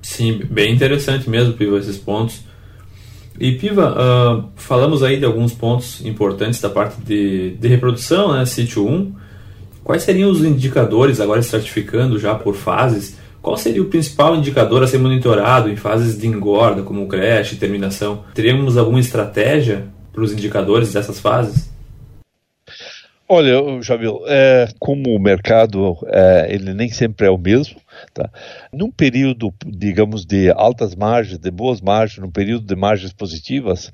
Sim, 0.00 0.40
bem 0.50 0.72
interessante 0.72 1.28
mesmo, 1.28 1.54
Piva, 1.54 1.78
esses 1.78 1.96
pontos. 1.96 2.42
E 3.38 3.52
Piva, 3.52 3.92
uh, 3.92 4.48
falamos 4.56 5.02
aí 5.02 5.18
de 5.18 5.24
alguns 5.24 5.52
pontos 5.52 6.04
importantes 6.04 6.60
da 6.60 6.68
parte 6.68 7.00
de, 7.00 7.56
de 7.56 7.68
reprodução, 7.68 8.32
né, 8.32 8.44
sítio 8.44 8.86
1. 8.86 9.14
Quais 9.82 10.02
seriam 10.02 10.30
os 10.30 10.44
indicadores, 10.44 11.20
agora 11.20 11.42
certificando 11.42 12.18
já 12.18 12.34
por 12.34 12.54
fases, 12.54 13.18
qual 13.42 13.56
seria 13.56 13.82
o 13.82 13.86
principal 13.86 14.36
indicador 14.36 14.84
a 14.84 14.86
ser 14.86 14.98
monitorado 14.98 15.68
em 15.68 15.74
fases 15.74 16.16
de 16.16 16.28
engorda, 16.28 16.82
como 16.82 17.08
creche 17.08 17.56
terminação? 17.56 18.22
Teríamos 18.32 18.78
alguma 18.78 19.00
estratégia 19.00 19.88
para 20.12 20.22
os 20.22 20.32
indicadores 20.32 20.92
dessas 20.92 21.18
fases? 21.18 21.71
Olha, 23.34 23.80
Jamil, 23.80 24.20
é, 24.26 24.68
como 24.78 25.16
o 25.16 25.18
mercado 25.18 25.96
é, 26.08 26.48
ele 26.50 26.74
nem 26.74 26.90
sempre 26.90 27.26
é 27.26 27.30
o 27.30 27.38
mesmo, 27.38 27.80
tá? 28.12 28.28
Num 28.70 28.90
período, 28.90 29.54
digamos, 29.64 30.26
de 30.26 30.50
altas 30.50 30.94
margens, 30.94 31.38
de 31.38 31.50
boas 31.50 31.80
margens, 31.80 32.18
num 32.18 32.30
período 32.30 32.66
de 32.66 32.76
margens 32.76 33.10
positivas, 33.14 33.86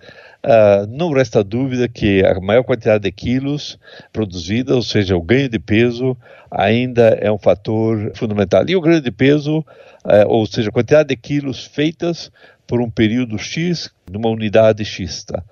uh, 0.45 0.88
não 0.88 1.12
resta 1.12 1.45
dúvida 1.45 1.87
que 1.87 2.25
a 2.25 2.35
maior 2.40 2.64
quantidade 2.64 3.04
de 3.04 3.12
quilos 3.12 3.78
produzida, 4.12 4.75
ou 4.75 4.83
seja, 4.83 5.16
o 5.16 5.23
ganho 5.23 5.49
de 5.49 5.61
peso, 5.61 6.16
ainda 6.50 7.11
é 7.21 7.30
um 7.30 7.38
fator 7.38 8.11
fundamental. 8.16 8.64
E 8.66 8.75
o 8.75 8.80
ganho 8.80 9.00
de 9.00 9.12
peso, 9.12 9.61
uh, 9.61 10.26
ou 10.26 10.47
seja, 10.47 10.71
a 10.71 10.73
quantidade 10.73 11.11
de 11.11 11.16
quilos 11.16 11.64
feitas 11.64 12.33
por 12.66 12.80
um 12.80 12.90
período 12.90 13.38
X 13.38 13.88
numa 14.11 14.30
unidade 14.30 14.85
X, 14.85 15.23
tá? 15.23 15.45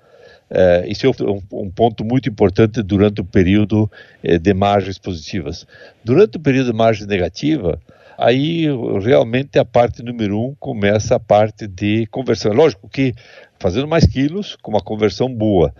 Uh, 0.49 0.89
isso 0.89 1.05
é 1.05 1.09
um, 1.09 1.41
um, 1.51 1.69
ponto 1.69 2.05
muito 2.05 2.29
importante 2.29 2.81
durante 2.81 3.19
o 3.19 3.25
período 3.25 3.91
uh, 4.23 4.39
de 4.39 4.53
margens 4.53 4.97
positivas. 4.97 5.67
Durante 6.03 6.37
o 6.37 6.39
período 6.39 6.71
de 6.71 6.77
margem 6.77 7.05
negativa, 7.05 7.77
aí 8.17 8.65
realmente 9.01 9.59
a 9.59 9.65
parte 9.65 10.01
número 10.01 10.39
um 10.39 10.55
começa 10.55 11.15
a 11.15 11.19
parte 11.19 11.67
de 11.67 12.07
conversão. 12.07 12.53
Lógico 12.53 12.87
que 12.87 13.13
fazendo 13.59 13.87
mais 13.87 14.05
quilos 14.05 14.55
com 14.61 14.71
uma 14.71 14.81
conversão 14.81 15.33
boa, 15.33 15.73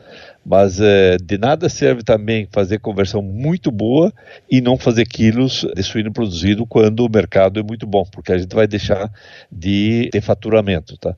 mas 0.45 0.79
de 1.23 1.37
nada 1.37 1.69
serve 1.69 2.03
também 2.03 2.47
fazer 2.51 2.79
conversão 2.79 3.21
muito 3.21 3.71
boa 3.71 4.11
e 4.49 4.59
não 4.59 4.77
fazer 4.77 5.05
quilos 5.05 5.63
de 5.75 5.83
suíno 5.83 6.11
produzido 6.11 6.65
quando 6.65 7.05
o 7.05 7.09
mercado 7.09 7.59
é 7.59 7.63
muito 7.63 7.85
bom, 7.85 8.03
porque 8.11 8.31
a 8.31 8.37
gente 8.37 8.55
vai 8.55 8.67
deixar 8.67 9.11
de 9.51 10.09
ter 10.11 10.21
faturamento, 10.21 10.97
tá? 10.97 11.15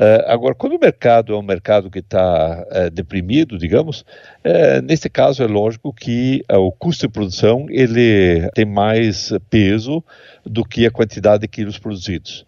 Uh, 0.00 0.24
agora, 0.28 0.54
quando 0.54 0.76
o 0.76 0.80
mercado 0.80 1.34
é 1.34 1.36
um 1.36 1.42
mercado 1.42 1.90
que 1.90 1.98
está 1.98 2.66
eh, 2.70 2.88
deprimido, 2.88 3.58
digamos, 3.58 4.00
uh, 4.00 4.80
nesse 4.82 5.10
caso 5.10 5.42
é 5.42 5.46
lógico 5.46 5.92
que 5.92 6.42
o 6.50 6.72
custo 6.72 7.06
de 7.06 7.12
produção 7.12 7.66
ele 7.68 8.48
tem 8.54 8.64
mais 8.64 9.30
peso 9.50 10.02
do 10.42 10.64
que 10.64 10.86
a 10.86 10.90
quantidade 10.90 11.42
de 11.42 11.48
quilos 11.48 11.78
produzidos. 11.78 12.46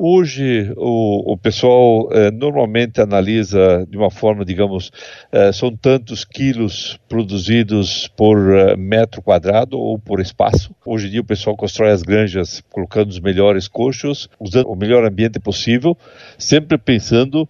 Hoje, 0.00 0.72
o, 0.76 1.32
o 1.32 1.36
pessoal 1.36 2.08
eh, 2.12 2.30
normalmente 2.30 3.00
analisa 3.00 3.84
de 3.90 3.96
uma 3.96 4.12
forma, 4.12 4.44
digamos, 4.44 4.92
eh, 5.32 5.50
são 5.50 5.74
tantos 5.74 6.24
quilos 6.24 7.00
produzidos 7.08 8.06
por 8.16 8.38
eh, 8.56 8.76
metro 8.76 9.20
quadrado 9.20 9.76
ou 9.76 9.98
por 9.98 10.20
espaço. 10.20 10.72
Hoje 10.86 11.08
em 11.08 11.10
dia, 11.10 11.20
o 11.20 11.24
pessoal 11.24 11.56
constrói 11.56 11.90
as 11.90 12.02
granjas 12.02 12.62
colocando 12.70 13.08
os 13.08 13.18
melhores 13.18 13.66
coxos, 13.66 14.28
usando 14.38 14.68
o 14.68 14.76
melhor 14.76 15.04
ambiente 15.04 15.40
possível, 15.40 15.98
sempre 16.38 16.78
pensando 16.78 17.48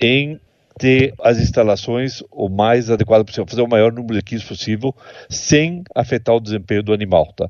em 0.00 0.40
ter 0.82 1.14
as 1.22 1.38
instalações 1.38 2.24
o 2.28 2.48
mais 2.48 2.90
adequadas 2.90 3.24
possível, 3.24 3.46
fazer 3.46 3.62
o 3.62 3.68
maior 3.68 3.92
número 3.92 4.14
de 4.14 4.22
quilos 4.22 4.42
possível, 4.42 4.92
sem 5.30 5.84
afetar 5.94 6.34
o 6.34 6.40
desempenho 6.40 6.82
do 6.82 6.92
animal. 6.92 7.32
Tá? 7.36 7.48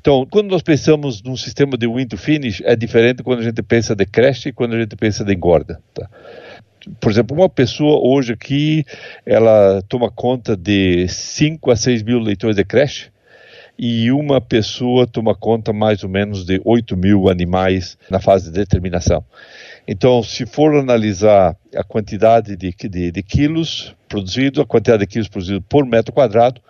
Então, 0.00 0.24
quando 0.30 0.48
nós 0.48 0.62
pensamos 0.62 1.20
num 1.20 1.36
sistema 1.36 1.76
de 1.76 1.88
win 1.88 2.06
to 2.06 2.16
finish, 2.16 2.62
é 2.64 2.76
diferente 2.76 3.24
quando 3.24 3.40
a 3.40 3.42
gente 3.42 3.60
pensa 3.64 3.96
de 3.96 4.06
creche 4.06 4.50
e 4.50 4.52
quando 4.52 4.76
a 4.76 4.78
gente 4.78 4.94
pensa 4.94 5.24
de 5.24 5.34
engorda. 5.34 5.80
Tá? 5.92 6.08
Por 7.00 7.10
exemplo, 7.10 7.36
uma 7.36 7.48
pessoa 7.48 7.98
hoje 8.00 8.32
aqui, 8.32 8.84
ela 9.26 9.82
toma 9.88 10.08
conta 10.08 10.56
de 10.56 11.08
5 11.08 11.72
a 11.72 11.74
6 11.74 12.04
mil 12.04 12.20
leitores 12.20 12.54
de 12.54 12.64
creche, 12.64 13.10
e 13.76 14.10
uma 14.10 14.40
pessoa 14.40 15.06
toma 15.06 15.34
conta 15.34 15.72
mais 15.72 16.02
ou 16.02 16.08
menos 16.08 16.44
de 16.44 16.60
8 16.64 16.96
mil 16.96 17.28
animais 17.28 17.96
na 18.10 18.18
fase 18.18 18.50
de 18.50 18.58
determinação. 18.58 19.24
Então, 19.90 20.22
se 20.22 20.44
for 20.44 20.76
analisar 20.76 21.56
a 21.74 21.82
quantidade 21.82 22.54
de, 22.54 22.74
de, 22.90 23.10
de 23.10 23.22
quilos 23.22 23.96
produzido, 24.06 24.60
a 24.60 24.66
quantidade 24.66 25.00
de 25.00 25.06
quilos 25.06 25.28
produzido 25.28 25.62
por 25.62 25.86
metro 25.86 26.12
quadrado, 26.12 26.60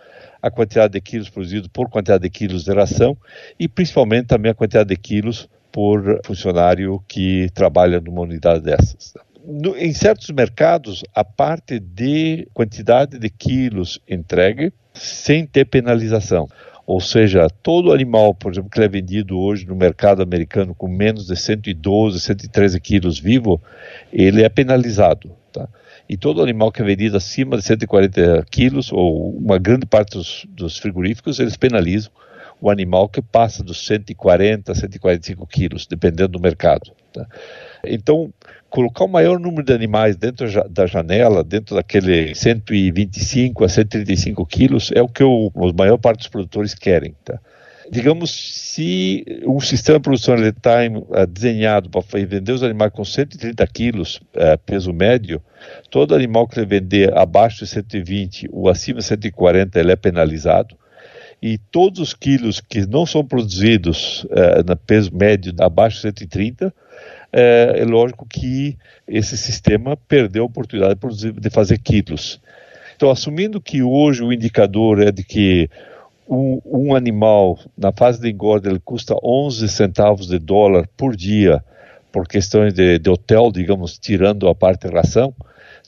a 0.41 0.49
quantidade 0.49 0.93
de 0.93 1.01
quilos 1.01 1.29
produzido 1.29 1.69
por 1.69 1.91
quantidade 1.91 2.23
de 2.23 2.31
quilos 2.31 2.63
de 2.63 2.73
ração 2.73 3.17
e 3.59 3.67
principalmente 3.67 4.29
também 4.29 4.53
a 4.53 4.55
quantidade 4.55 4.91
de 4.91 4.97
quilos 4.97 5.49
por 5.73 6.21
funcionário 6.25 7.03
que 7.09 7.49
trabalha 7.55 8.01
numa 8.01 8.21
unidade 8.21 8.63
dessas. 8.63 9.15
No, 9.45 9.77
em 9.77 9.93
certos 9.93 10.31
mercados, 10.31 11.03
a 11.13 11.25
parte 11.25 11.81
de 11.81 12.47
quantidade 12.55 13.19
de 13.19 13.31
quilos 13.31 13.99
entregue 14.09 14.73
sem 14.95 15.45
ter 15.45 15.65
penalização. 15.65 16.49
Ou 16.89 17.03
seja, 17.03 17.51
todo 17.63 17.93
animal, 17.93 18.35
por 18.35 18.51
exemplo, 18.51 18.71
que 18.71 18.81
é 18.81 18.89
vendido 18.89 19.39
hoje 19.39 19.67
no 19.67 19.77
mercado 19.77 20.23
americano 20.23 20.75
com 20.75 20.89
menos 20.89 21.27
de 21.27 21.37
112, 21.37 22.19
113 22.19 22.81
quilos 22.81 23.19
vivo, 23.19 23.61
ele 24.11 24.43
é 24.43 24.49
penalizado. 24.49 25.31
Tá? 25.53 25.69
E 26.09 26.17
todo 26.17 26.43
animal 26.43 26.73
que 26.73 26.81
é 26.81 26.85
vendido 26.87 27.15
acima 27.19 27.59
de 27.59 27.63
140 27.63 28.43
quilos, 28.51 28.91
ou 28.91 29.37
uma 29.37 29.59
grande 29.59 29.85
parte 29.85 30.17
dos, 30.17 30.47
dos 30.49 30.79
frigoríficos, 30.79 31.39
eles 31.39 31.59
penalizam 31.59 32.11
o 32.61 32.71
animal 32.71 33.09
que 33.09 33.23
passa 33.23 33.63
dos 33.63 33.87
140 33.87 34.73
a 34.73 34.75
145 34.75 35.47
quilos, 35.47 35.87
dependendo 35.87 36.29
do 36.29 36.41
mercado. 36.41 36.93
Tá? 37.13 37.27
Então, 37.85 38.33
colocar 38.69 39.05
o 39.05 39.09
maior 39.09 39.39
número 39.39 39.65
de 39.65 39.73
animais 39.73 40.17
dentro 40.17 40.47
da 40.69 40.87
janela, 40.87 41.45
dentro 41.45 41.77
daquele 41.77 42.35
125 42.35 43.65
a 43.65 43.69
135 43.69 44.47
quilos, 44.47 44.91
é 44.95 45.01
o 45.01 45.09
que 45.09 45.23
o, 45.23 45.51
a 45.55 45.73
maior 45.73 45.99
parte 45.99 46.19
dos 46.19 46.29
produtores 46.29 46.75
querem. 46.75 47.15
Tá? 47.25 47.41
digamos, 47.91 48.31
se 48.31 49.25
o 49.45 49.61
sistema 49.61 49.99
de 49.99 50.03
produção 50.03 50.35
está 50.37 50.79
uh, 50.87 51.27
desenhado 51.27 51.89
para 51.89 52.03
vender 52.27 52.53
os 52.53 52.63
animais 52.63 52.93
com 52.93 53.05
130 53.05 53.67
quilos 53.67 54.17
uh, 54.35 54.59
peso 54.65 54.93
médio, 54.93 55.43
todo 55.91 56.15
animal 56.15 56.47
que 56.47 56.59
ele 56.59 56.67
vender 56.67 57.17
abaixo 57.17 57.65
de 57.65 57.71
120 57.71 58.49
ou 58.53 58.69
acima 58.69 59.01
de 59.01 59.07
140 59.07 59.79
ele 59.79 59.93
é 59.93 59.97
penalizado 59.97 60.77
e 61.41 61.59
todos 61.59 62.01
os 62.01 62.15
quilos 62.15 62.61
que 62.61 62.87
não 62.87 63.07
são 63.07 63.25
produzidos 63.25 64.25
uh, 64.25 64.65
no 64.67 64.77
peso 64.77 65.15
médio 65.15 65.55
abaixo 65.61 65.97
de 65.97 66.03
130 66.03 66.75
é, 67.33 67.75
é 67.79 67.85
lógico 67.85 68.27
que 68.27 68.77
esse 69.07 69.37
sistema 69.37 69.97
perdeu 69.97 70.43
a 70.43 70.47
oportunidade 70.47 70.95
de, 70.95 71.01
produzir, 71.01 71.33
de 71.33 71.51
fazer 71.51 71.79
quilos. 71.79 72.41
Então, 72.97 73.11
assumindo 73.11 73.61
que 73.61 73.83
hoje 73.83 74.23
o 74.23 74.33
indicador 74.33 75.01
é 75.01 75.13
de 75.13 75.23
que 75.23 75.71
um, 76.29 76.61
um, 76.65 76.95
animal 76.95 77.59
na 77.77 77.93
fase 77.93 78.21
de 78.21 78.29
engorda 78.29 78.69
ele 78.69 78.81
custa 78.81 79.15
11 79.23 79.69
centavos 79.69 80.27
de 80.27 80.39
dólar 80.39 80.89
por 80.97 81.15
dia 81.15 81.63
por 82.11 82.27
questões 82.27 82.73
de, 82.73 82.99
de 82.99 83.11
hotel, 83.11 83.53
digamos, 83.53 83.99
tirando 83.99 84.49
a 84.49 84.55
parte 84.55 84.89
de 84.89 84.95
ração, 84.95 85.35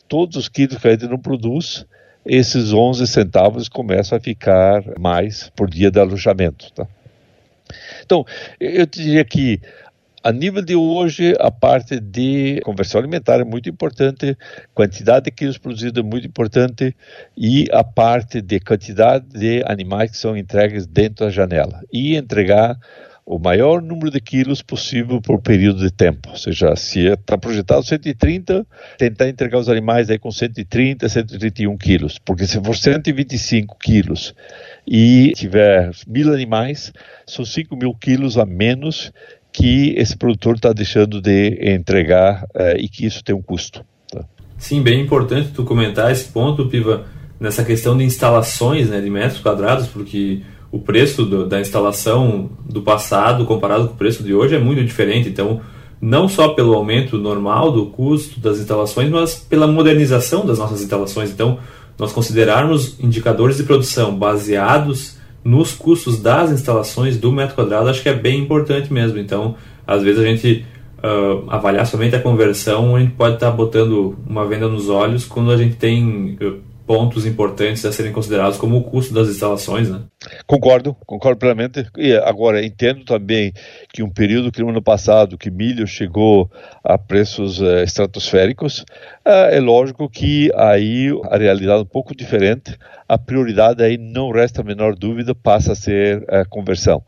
todos 0.07 0.37
os 0.37 0.49
quilos 0.49 0.77
que 0.77 0.87
a 0.87 0.91
gente 0.93 1.07
não 1.07 1.19
produz, 1.19 1.87
esses 2.25 2.73
11 2.73 3.07
centavos 3.07 3.69
começam 3.69 4.17
a 4.17 4.21
ficar 4.21 4.83
mais 4.99 5.51
por 5.57 5.69
dia 5.69 5.91
de 5.91 5.99
alojamento. 5.99 6.73
Tá? 6.73 6.87
Então, 8.05 8.25
eu 8.59 8.87
diria 8.87 9.25
que 9.25 9.61
a 10.23 10.33
nível 10.33 10.61
de 10.61 10.75
hoje, 10.75 11.35
a 11.41 11.51
parte 11.51 11.99
de 11.99 12.61
conversão 12.63 13.01
alimentar 13.01 13.41
é 13.41 13.45
muito 13.45 13.71
importante, 13.71 14.37
quantidade 14.75 15.25
de 15.25 15.31
quilos 15.31 15.57
produzidos 15.57 16.05
é 16.05 16.07
muito 16.07 16.27
importante 16.27 16.95
e 17.35 17.67
a 17.73 17.83
parte 17.83 18.43
de 18.43 18.61
quantidade 18.61 19.27
de 19.29 19.63
animais 19.67 20.11
que 20.11 20.19
são 20.19 20.37
entregues 20.37 20.87
dentro 20.87 21.25
da 21.25 21.31
janela 21.31 21.81
e 21.91 22.17
entregar 22.17 22.79
o 23.31 23.39
maior 23.39 23.81
número 23.81 24.11
de 24.11 24.21
quilos 24.21 24.61
possível 24.61 25.21
por 25.21 25.41
período 25.41 25.79
de 25.79 25.91
tempo. 25.93 26.31
Ou 26.31 26.37
seja, 26.37 26.75
se 26.75 27.07
está 27.07 27.39
projetado 27.39 27.85
130, 27.85 28.67
tentar 28.99 29.29
entregar 29.29 29.57
os 29.57 29.69
animais 29.69 30.11
aí 30.11 30.19
com 30.19 30.33
130, 30.33 31.09
131 31.09 31.79
quilos. 31.79 32.19
Porque 32.19 32.45
se 32.45 32.61
for 32.61 32.77
125 32.77 33.79
quilos 33.79 34.35
e 34.85 35.33
tiver 35.37 35.93
mil 36.09 36.35
animais, 36.35 36.93
são 37.25 37.45
5 37.45 37.77
mil 37.77 37.95
quilos 37.95 38.37
a 38.37 38.45
menos 38.45 39.13
que 39.53 39.95
esse 39.97 40.17
produtor 40.17 40.57
está 40.57 40.73
deixando 40.73 41.21
de 41.21 41.57
entregar 41.73 42.43
uh, 42.47 42.77
e 42.77 42.89
que 42.89 43.07
isso 43.07 43.23
tem 43.23 43.33
um 43.35 43.43
custo. 43.43 43.85
Tá? 44.11 44.25
Sim, 44.59 44.83
bem 44.83 45.01
importante 45.01 45.51
tu 45.55 45.63
comentar 45.63 46.11
esse 46.11 46.25
ponto, 46.33 46.67
Piva, 46.67 47.07
nessa 47.39 47.65
questão 47.65 47.97
de 47.97 48.03
instalações 48.03 48.91
né, 48.91 49.01
de 49.01 49.09
metros 49.09 49.41
quadrados, 49.41 49.87
porque 49.87 50.43
o 50.73 50.79
preço 50.79 51.25
do, 51.25 51.47
da 51.47 51.61
instalação 51.61 52.51
do 52.65 52.83
passado 52.83 53.45
comparado 53.45 53.89
com 53.89 53.95
o 53.95 53.97
preço 53.97 54.23
de 54.23 54.33
hoje 54.35 54.55
é 54.55 54.59
muito 54.59 54.85
diferente. 54.85 55.29
Então, 55.29 55.61
não 56.01 56.29
só 56.29 56.49
pelo 56.51 56.75
aumento 56.75 57.19
normal 57.19 57.73
do 57.73 57.87
custo 57.87 58.41
das 58.41 58.59
instalações, 58.59 59.11
mas 59.11 59.35
pela 59.35 59.67
modernização 59.67 60.47
das 60.47 60.59
nossas 60.59 60.81
instalações. 60.81 61.31
Então, 61.31 61.59
nós 61.99 62.13
considerarmos 62.13 62.99
indicadores 63.01 63.59
de 63.59 63.65
produção 63.65 64.17
baseados 64.17 65.19
nos 65.45 65.73
custos 65.73 66.21
das 66.21 66.51
instalações 66.51 67.19
do 67.19 67.33
metro 67.33 67.55
quadrado, 67.55 67.89
acho 67.89 68.03
que 68.03 68.09
é 68.09 68.15
bem 68.15 68.41
importante 68.41 68.93
mesmo. 68.93 69.19
Então, 69.19 69.57
às 69.87 70.03
vezes 70.03 70.21
a 70.21 70.25
gente 70.25 70.65
uh, 70.99 71.51
avaliar 71.51 71.87
somente 71.87 72.15
a 72.15 72.21
conversão, 72.21 72.97
a 72.97 73.01
gente 73.01 73.13
pode 73.13 73.35
estar 73.35 73.51
tá 73.51 73.57
botando 73.57 74.17
uma 74.27 74.47
venda 74.47 74.69
nos 74.69 74.89
olhos 74.89 75.25
quando 75.25 75.51
a 75.51 75.57
gente 75.57 75.77
tem 75.77 76.39
uh, 76.41 76.59
pontos 76.87 77.27
importantes 77.27 77.85
a 77.85 77.93
serem 77.93 78.13
considerados 78.13 78.59
como 78.59 78.77
o 78.77 78.85
custo 78.85 79.15
das 79.15 79.29
instalações, 79.29 79.89
né? 79.89 80.01
Concordo, 80.47 80.95
concordo 81.07 81.39
plenamente. 81.39 81.87
E 81.97 82.13
agora 82.15 82.65
entendo 82.65 83.05
também 83.05 83.53
que 83.91 84.03
um 84.03 84.11
período 84.11 84.53
que 84.53 84.61
no 84.61 84.69
ano 84.69 84.83
passado 84.83 85.39
que 85.39 85.51
milho 85.51 85.87
chegou 85.87 86.51
a 86.85 86.99
preços 86.99 87.59
uh, 87.61 87.79
estratosféricos, 87.79 88.81
uh, 89.27 89.49
é 89.51 89.59
lógico 89.61 90.11
que 90.11 90.51
aí 90.55 91.09
a 91.31 91.39
realidade 91.39 91.79
é 91.79 91.83
um 91.83 91.87
pouco 91.87 92.15
diferente. 92.15 92.77
A 93.09 93.17
prioridade 93.17 93.83
aí 93.83 93.97
não 93.97 94.31
resta 94.31 94.61
a 94.61 94.65
menor 94.65 94.95
dúvida 94.95 95.35
passa 95.35 95.73
a 95.73 95.77
ser 95.77 96.23
a 96.29 96.45
conversão. 96.45 97.03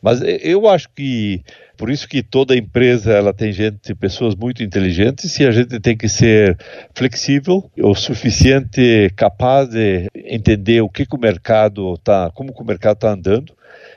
Mas 0.00 0.20
eu 0.22 0.68
acho 0.68 0.88
que 0.94 1.42
por 1.76 1.90
isso 1.90 2.08
que 2.08 2.22
toda 2.22 2.56
empresa 2.56 3.12
ela 3.12 3.32
tem 3.32 3.52
gente, 3.52 3.94
pessoas 3.94 4.34
muito 4.34 4.62
inteligentes 4.62 5.38
e 5.38 5.44
a 5.46 5.50
gente 5.50 5.80
tem 5.80 5.96
que 5.96 6.08
ser 6.08 6.56
flexível, 6.94 7.70
o 7.78 7.94
suficiente 7.94 9.10
capaz 9.16 9.68
de 9.68 10.08
entender 10.14 10.80
o 10.82 10.88
que, 10.88 11.04
que 11.04 11.16
o 11.16 11.20
mercado 11.20 11.94
está, 11.94 12.30
como 12.34 12.52
que 12.54 12.62
o 12.62 12.66
mercado 12.66 12.96
está 12.96 13.10
andando 13.10 13.52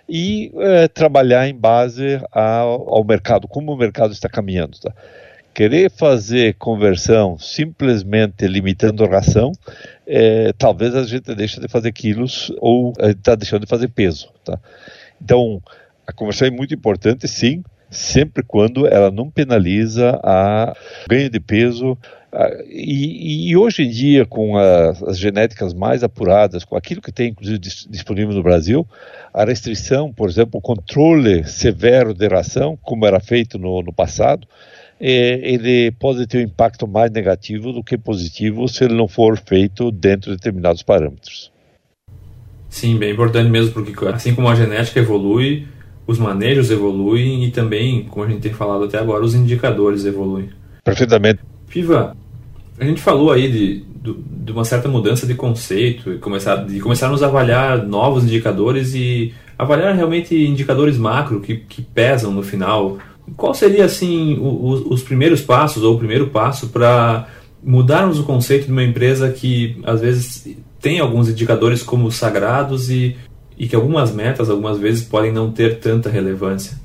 e 0.10 0.52
é, 0.56 0.88
trabalhar 0.88 1.48
em 1.48 1.56
base 1.56 2.22
ao, 2.32 2.96
ao, 2.96 3.04
mercado, 3.04 3.48
como 3.48 3.74
o 3.74 3.78
mercado 3.78 4.14
está 4.14 4.30
caminhando. 4.30 4.80
Tá? 4.80 4.94
Querer 5.54 5.90
fazer 5.92 6.56
conversão 6.56 7.38
simplesmente 7.38 8.48
limitando 8.48 9.04
a 9.04 9.08
ração, 9.08 9.52
é, 10.06 10.54
talvez 10.58 10.96
a 10.96 11.04
gente 11.04 11.34
deixe 11.36 11.60
de 11.60 11.68
fazer 11.68 11.92
quilos 11.92 12.52
ou 12.60 12.94
está 13.00 13.36
deixando 13.36 13.62
de 13.62 13.70
fazer 13.70 13.90
peso. 13.90 14.30
Tá? 14.44 14.60
Então, 15.22 15.62
a 16.06 16.14
conversão 16.14 16.48
é 16.48 16.52
muito 16.52 16.74
importante, 16.74 17.28
sim, 17.28 17.64
sempre 17.90 18.44
quando 18.44 18.88
ela 18.88 19.12
não 19.12 19.30
penaliza 19.30 20.20
a 20.24 20.76
ganho 21.10 21.30
de 21.30 21.40
peso. 21.40 21.98
E, 22.70 23.50
e 23.50 23.58
hoje 23.58 23.84
em 23.84 23.90
dia, 23.90 24.26
com 24.26 24.58
as, 24.58 25.02
as, 25.04 25.18
genéticas 25.18 25.74
mais 25.74 26.04
apuradas, 26.04 26.66
com 26.66 26.76
aquilo 26.76 27.02
que 27.02 27.12
tem 27.12 27.30
inclusive 27.30 27.58
disponível 27.58 28.34
no 28.34 28.44
Brasil, 28.44 28.86
a 29.34 29.46
restrição, 29.46 30.14
por 30.14 30.30
exemplo, 30.30 30.60
o 30.60 30.62
controle 30.62 31.46
severo 31.46 32.14
de 32.14 32.28
ração, 32.28 32.78
como 32.82 33.06
era 33.06 33.20
feito 33.20 33.58
no, 33.58 33.82
no 33.82 33.94
passado, 33.94 34.46
é, 35.00 35.40
ele 35.44 35.92
pode 35.92 36.28
ter 36.28 36.40
um 36.40 36.42
impacto 36.42 36.88
mais 36.88 37.12
negativo 37.12 37.72
do 37.72 37.84
que 37.84 37.98
positivo 37.98 38.68
se 38.68 38.84
ele 38.84 38.96
não 38.96 39.08
for 39.08 39.38
feito 39.38 39.92
dentro 39.92 40.32
de 40.32 40.38
determinados 40.38 40.84
parâmetros. 40.84 41.52
Sim, 42.70 42.98
bem 42.98 43.14
importante 43.14 43.50
mesmo, 43.50 43.72
porque 43.72 43.94
assim 44.08 44.36
como 44.36 44.50
a 44.50 44.56
genética 44.56 45.00
evolui, 45.00 45.66
os 46.06 46.20
manejos 46.20 46.70
evoluem 46.72 47.46
e 47.46 47.52
também, 47.52 48.04
como 48.04 48.26
a 48.26 48.30
gente 48.30 48.42
tem 48.42 48.54
falado 48.54 48.84
até 48.84 48.98
agora, 48.98 49.24
os 49.24 49.34
indicadores 49.34 50.04
evoluem. 50.04 50.50
Perfeitamente. 50.84 51.40
Piva, 51.70 52.16
a 52.80 52.86
gente 52.86 53.02
falou 53.02 53.32
aí 53.32 53.52
de, 53.52 53.86
de 54.44 54.52
uma 54.52 54.66
certa 54.66 54.88
mudança 54.88 55.26
de 55.26 55.36
conceito, 55.36 56.14
e 56.14 56.18
começar, 56.18 56.58
de 56.58 56.80
começarmos 56.80 57.22
a 57.22 57.28
avaliar 57.28 57.86
novos 57.86 58.24
indicadores 58.24 58.94
e 58.94 59.34
avaliar 59.58 59.96
realmente 59.96 60.36
indicadores 60.36 60.98
macro 60.98 61.42
que, 61.42 61.58
que 61.58 61.82
pesam 61.82 62.32
no 62.32 62.44
final. 62.44 62.98
Qual 63.36 63.54
seria, 63.54 63.86
assim, 63.86 64.38
os, 64.40 64.82
os 64.86 65.04
primeiros 65.04 65.42
passos 65.42 65.84
ou 65.84 65.96
o 65.96 65.98
primeiro 65.98 66.28
passo 66.28 66.70
para 66.70 67.28
mudarmos 67.62 68.20
o 68.20 68.24
conceito 68.24 68.68
de 68.68 68.72
uma 68.72 68.84
empresa 68.84 69.30
que, 69.30 69.80
às 69.84 70.02
vezes, 70.02 70.48
tem 70.80 71.00
alguns 71.00 71.28
indicadores 71.28 71.84
como 71.84 72.12
sagrados 72.12 72.90
e 72.90 73.18
e 73.58 73.68
que 73.68 73.76
algumas 73.76 74.14
metas, 74.14 74.50
algumas 74.50 74.78
vezes, 74.78 75.04
podem 75.04 75.32
não 75.32 75.52
ter 75.52 75.80
tanta 75.80 76.10
relevância? 76.10 76.78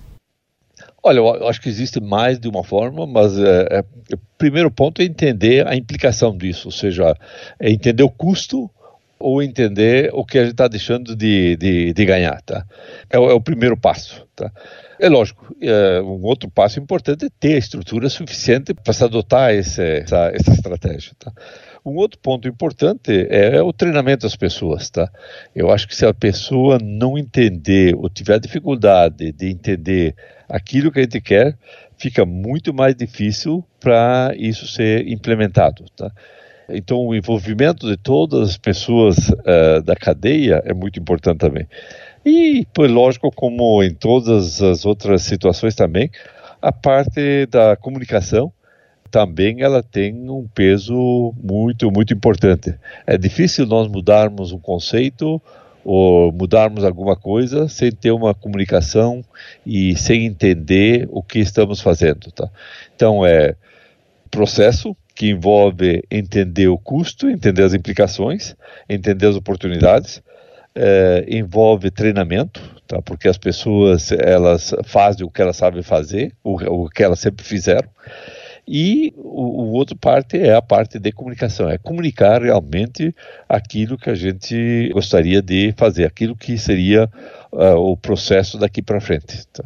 Olha, 1.04 1.18
eu 1.18 1.48
acho 1.48 1.60
que 1.60 1.68
existe 1.68 2.00
mais 2.00 2.38
de 2.38 2.46
uma 2.46 2.62
forma, 2.62 3.04
mas 3.06 3.36
é, 3.36 3.78
é, 3.78 3.80
o 4.14 4.18
primeiro 4.38 4.70
ponto 4.70 5.02
é 5.02 5.04
entender 5.04 5.66
a 5.66 5.74
implicação 5.74 6.36
disso, 6.36 6.68
ou 6.68 6.72
seja, 6.72 7.16
é 7.58 7.70
entender 7.70 8.04
o 8.04 8.08
custo 8.08 8.70
ou 9.18 9.42
entender 9.42 10.10
o 10.12 10.24
que 10.24 10.38
a 10.38 10.42
gente 10.42 10.52
está 10.52 10.68
deixando 10.68 11.16
de, 11.16 11.56
de, 11.56 11.92
de, 11.92 12.04
ganhar, 12.04 12.40
tá? 12.42 12.64
É, 13.10 13.16
é, 13.16 13.18
o 13.18 13.40
primeiro 13.40 13.76
passo, 13.76 14.24
tá? 14.34 14.50
É 14.98 15.08
lógico, 15.08 15.56
é, 15.60 16.00
um 16.02 16.22
outro 16.24 16.48
passo 16.48 16.78
importante 16.78 17.26
é 17.26 17.28
ter 17.40 17.54
a 17.54 17.58
estrutura 17.58 18.08
suficiente 18.08 18.72
para 18.72 18.92
se 18.92 19.02
adotar 19.02 19.52
esse, 19.52 19.82
essa, 19.82 20.30
essa 20.32 20.52
estratégia, 20.52 21.12
tá? 21.18 21.32
Um 21.84 21.96
outro 21.96 22.18
ponto 22.20 22.46
importante 22.46 23.26
é 23.28 23.60
o 23.60 23.72
treinamento 23.72 24.24
das 24.24 24.36
pessoas, 24.36 24.88
tá? 24.88 25.10
Eu 25.52 25.68
acho 25.68 25.88
que 25.88 25.96
se 25.96 26.06
a 26.06 26.14
pessoa 26.14 26.78
não 26.80 27.18
entender 27.18 27.96
ou 27.96 28.08
tiver 28.08 28.38
dificuldade 28.38 29.32
de 29.32 29.48
entender 29.48 30.14
aquilo 30.52 30.92
que 30.92 30.98
a 30.98 31.02
gente 31.02 31.20
quer, 31.20 31.56
fica 31.96 32.26
muito 32.26 32.74
mais 32.74 32.94
difícil 32.94 33.64
para 33.80 34.34
isso 34.36 34.66
ser 34.66 35.08
implementado, 35.08 35.86
tá? 35.96 36.12
Então, 36.68 36.98
o 37.06 37.14
envolvimento 37.14 37.88
de 37.88 37.96
todas 37.96 38.50
as 38.50 38.58
pessoas 38.58 39.30
uh, 39.30 39.82
da 39.82 39.96
cadeia 39.96 40.62
é 40.64 40.74
muito 40.74 41.00
importante 41.00 41.38
também. 41.38 41.66
E, 42.24 42.66
por 42.72 42.88
lógico, 42.88 43.30
como 43.32 43.82
em 43.82 43.94
todas 43.94 44.62
as 44.62 44.84
outras 44.84 45.22
situações 45.22 45.74
também, 45.74 46.10
a 46.60 46.70
parte 46.70 47.46
da 47.46 47.74
comunicação, 47.74 48.52
também 49.10 49.62
ela 49.62 49.82
tem 49.82 50.30
um 50.30 50.46
peso 50.54 51.34
muito, 51.42 51.90
muito 51.90 52.14
importante. 52.14 52.74
É 53.06 53.18
difícil 53.18 53.66
nós 53.66 53.88
mudarmos 53.88 54.52
um 54.52 54.58
conceito 54.58 55.42
ou 55.84 56.32
mudarmos 56.32 56.84
alguma 56.84 57.16
coisa 57.16 57.68
sem 57.68 57.90
ter 57.90 58.10
uma 58.10 58.34
comunicação 58.34 59.24
e 59.66 59.96
sem 59.96 60.26
entender 60.26 61.08
o 61.10 61.22
que 61.22 61.38
estamos 61.38 61.80
fazendo, 61.80 62.30
tá? 62.30 62.48
Então 62.94 63.24
é 63.26 63.54
processo 64.30 64.96
que 65.14 65.28
envolve 65.28 66.02
entender 66.10 66.68
o 66.68 66.78
custo, 66.78 67.28
entender 67.28 67.62
as 67.62 67.74
implicações, 67.74 68.56
entender 68.88 69.26
as 69.26 69.36
oportunidades, 69.36 70.22
é, 70.74 71.24
envolve 71.28 71.90
treinamento, 71.90 72.60
tá? 72.86 73.02
Porque 73.02 73.28
as 73.28 73.36
pessoas 73.36 74.10
elas 74.12 74.74
fazem 74.84 75.26
o 75.26 75.30
que 75.30 75.42
elas 75.42 75.56
sabem 75.56 75.82
fazer, 75.82 76.32
o, 76.42 76.54
o 76.54 76.88
que 76.88 77.02
elas 77.02 77.18
sempre 77.18 77.44
fizeram. 77.44 77.88
E 78.66 79.12
o, 79.16 79.64
o 79.64 79.72
outro 79.72 79.96
parte 79.96 80.38
é 80.38 80.54
a 80.54 80.62
parte 80.62 80.98
de 80.98 81.10
comunicação, 81.10 81.68
é 81.68 81.78
comunicar 81.78 82.42
realmente 82.42 83.14
aquilo 83.48 83.98
que 83.98 84.08
a 84.08 84.14
gente 84.14 84.88
gostaria 84.92 85.42
de 85.42 85.74
fazer, 85.76 86.04
aquilo 86.04 86.36
que 86.36 86.56
seria 86.56 87.10
uh, 87.50 87.76
o 87.76 87.96
processo 87.96 88.56
daqui 88.58 88.80
para 88.80 89.00
frente. 89.00 89.46
Tá? 89.52 89.64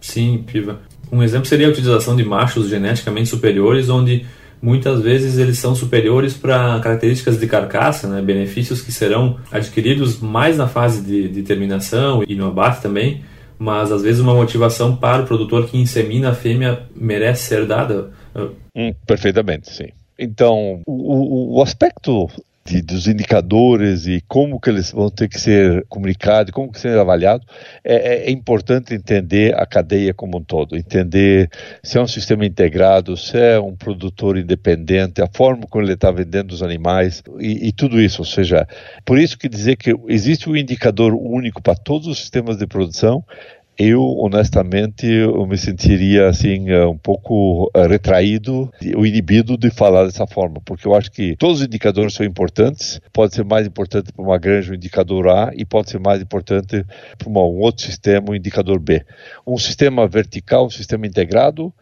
Sim, 0.00 0.44
Piva. 0.46 0.80
Um 1.12 1.22
exemplo 1.22 1.46
seria 1.46 1.66
a 1.66 1.70
utilização 1.70 2.16
de 2.16 2.24
machos 2.24 2.68
geneticamente 2.68 3.28
superiores, 3.28 3.88
onde 3.88 4.26
muitas 4.60 5.00
vezes 5.00 5.38
eles 5.38 5.58
são 5.58 5.74
superiores 5.74 6.34
para 6.34 6.80
características 6.80 7.38
de 7.38 7.46
carcaça, 7.46 8.08
né? 8.08 8.20
benefícios 8.20 8.82
que 8.82 8.92
serão 8.92 9.38
adquiridos 9.50 10.18
mais 10.20 10.56
na 10.56 10.66
fase 10.66 11.02
de, 11.02 11.28
de 11.28 11.42
terminação 11.42 12.24
e 12.26 12.34
no 12.34 12.48
abate 12.48 12.82
também, 12.82 13.22
mas 13.58 13.90
às 13.90 14.02
vezes 14.02 14.20
uma 14.20 14.34
motivação 14.34 14.96
para 14.96 15.22
o 15.22 15.26
produtor 15.26 15.66
que 15.66 15.78
insemina 15.78 16.30
a 16.30 16.34
fêmea 16.34 16.82
merece 16.94 17.44
ser 17.44 17.66
dada. 17.66 18.10
Hum, 18.74 18.94
perfeitamente, 19.06 19.70
sim. 19.72 19.88
Então, 20.18 20.80
o, 20.86 21.58
o 21.58 21.62
aspecto 21.62 22.28
de, 22.68 22.82
dos 22.82 23.08
indicadores 23.08 24.06
e 24.06 24.22
como 24.28 24.60
que 24.60 24.68
eles 24.68 24.92
vão 24.92 25.10
ter 25.10 25.28
que 25.28 25.40
ser 25.40 25.86
comunicados, 25.88 26.52
como 26.52 26.70
que 26.70 26.78
ser 26.78 26.98
avaliados, 26.98 27.46
é, 27.82 28.26
é, 28.26 28.30
importante 28.30 28.94
entender 28.94 29.54
a 29.56 29.64
cadeia 29.64 30.12
como 30.12 30.38
um 30.38 30.44
todo, 30.44 30.76
entender 30.76 31.50
se 31.82 31.96
é 31.96 32.00
um 32.00 32.06
sistema 32.06 32.44
integrado, 32.44 33.16
se 33.16 33.38
é 33.38 33.58
um 33.58 33.74
produtor 33.74 34.36
independente, 34.36 35.22
a 35.22 35.28
forma 35.32 35.66
como 35.66 35.82
ele 35.82 35.94
está 35.94 36.10
vendendo 36.10 36.52
os 36.52 36.62
animais 36.62 37.22
e, 37.40 37.68
e, 37.68 37.72
tudo 37.72 38.00
isso. 38.00 38.20
Ou 38.20 38.26
seja, 38.26 38.68
por 39.04 39.18
isso 39.18 39.38
que 39.38 39.48
dizer 39.48 39.76
que 39.76 39.94
existe 40.08 40.50
um 40.50 40.56
indicador 40.56 41.14
único 41.14 41.62
para 41.62 41.74
todos 41.74 42.06
os 42.06 42.18
sistemas 42.18 42.58
de 42.58 42.66
produção 42.66 43.24
eu 43.78 44.02
honestamente 44.18 45.06
eu 45.06 45.46
me 45.46 45.56
sentiria 45.56 46.28
assim 46.28 46.68
eh, 46.68 46.84
um 46.84 46.98
pouco 46.98 47.70
eh, 47.72 47.86
retraído 47.86 48.68
ou 48.96 49.06
inibido 49.06 49.56
de 49.56 49.70
falar 49.70 50.04
dessa 50.04 50.26
forma, 50.26 50.60
porque 50.64 50.88
eu 50.88 50.96
acho 50.96 51.12
que 51.12 51.36
todos 51.36 51.60
os 51.60 51.66
indicadores 51.66 52.14
são 52.14 52.26
importantes. 52.26 53.00
Pode 53.12 53.36
ser 53.36 53.44
mais 53.44 53.68
importante 53.68 54.12
para 54.12 54.24
uma 54.24 54.36
granja 54.36 54.72
o 54.72 54.74
indicador 54.74 55.28
A 55.28 55.52
e 55.54 55.64
pode 55.64 55.90
ser 55.90 56.00
mais 56.00 56.20
importante 56.20 56.84
para 57.16 57.28
um 57.28 57.36
outro 57.36 57.86
sistema 57.86 58.30
o 58.30 58.34
indicador 58.34 58.80
B. 58.80 59.04
Um 59.46 59.56
sistema 59.56 60.08
vertical, 60.08 60.66
um 60.66 60.70
sistema 60.70 61.06
integrado, 61.06 61.72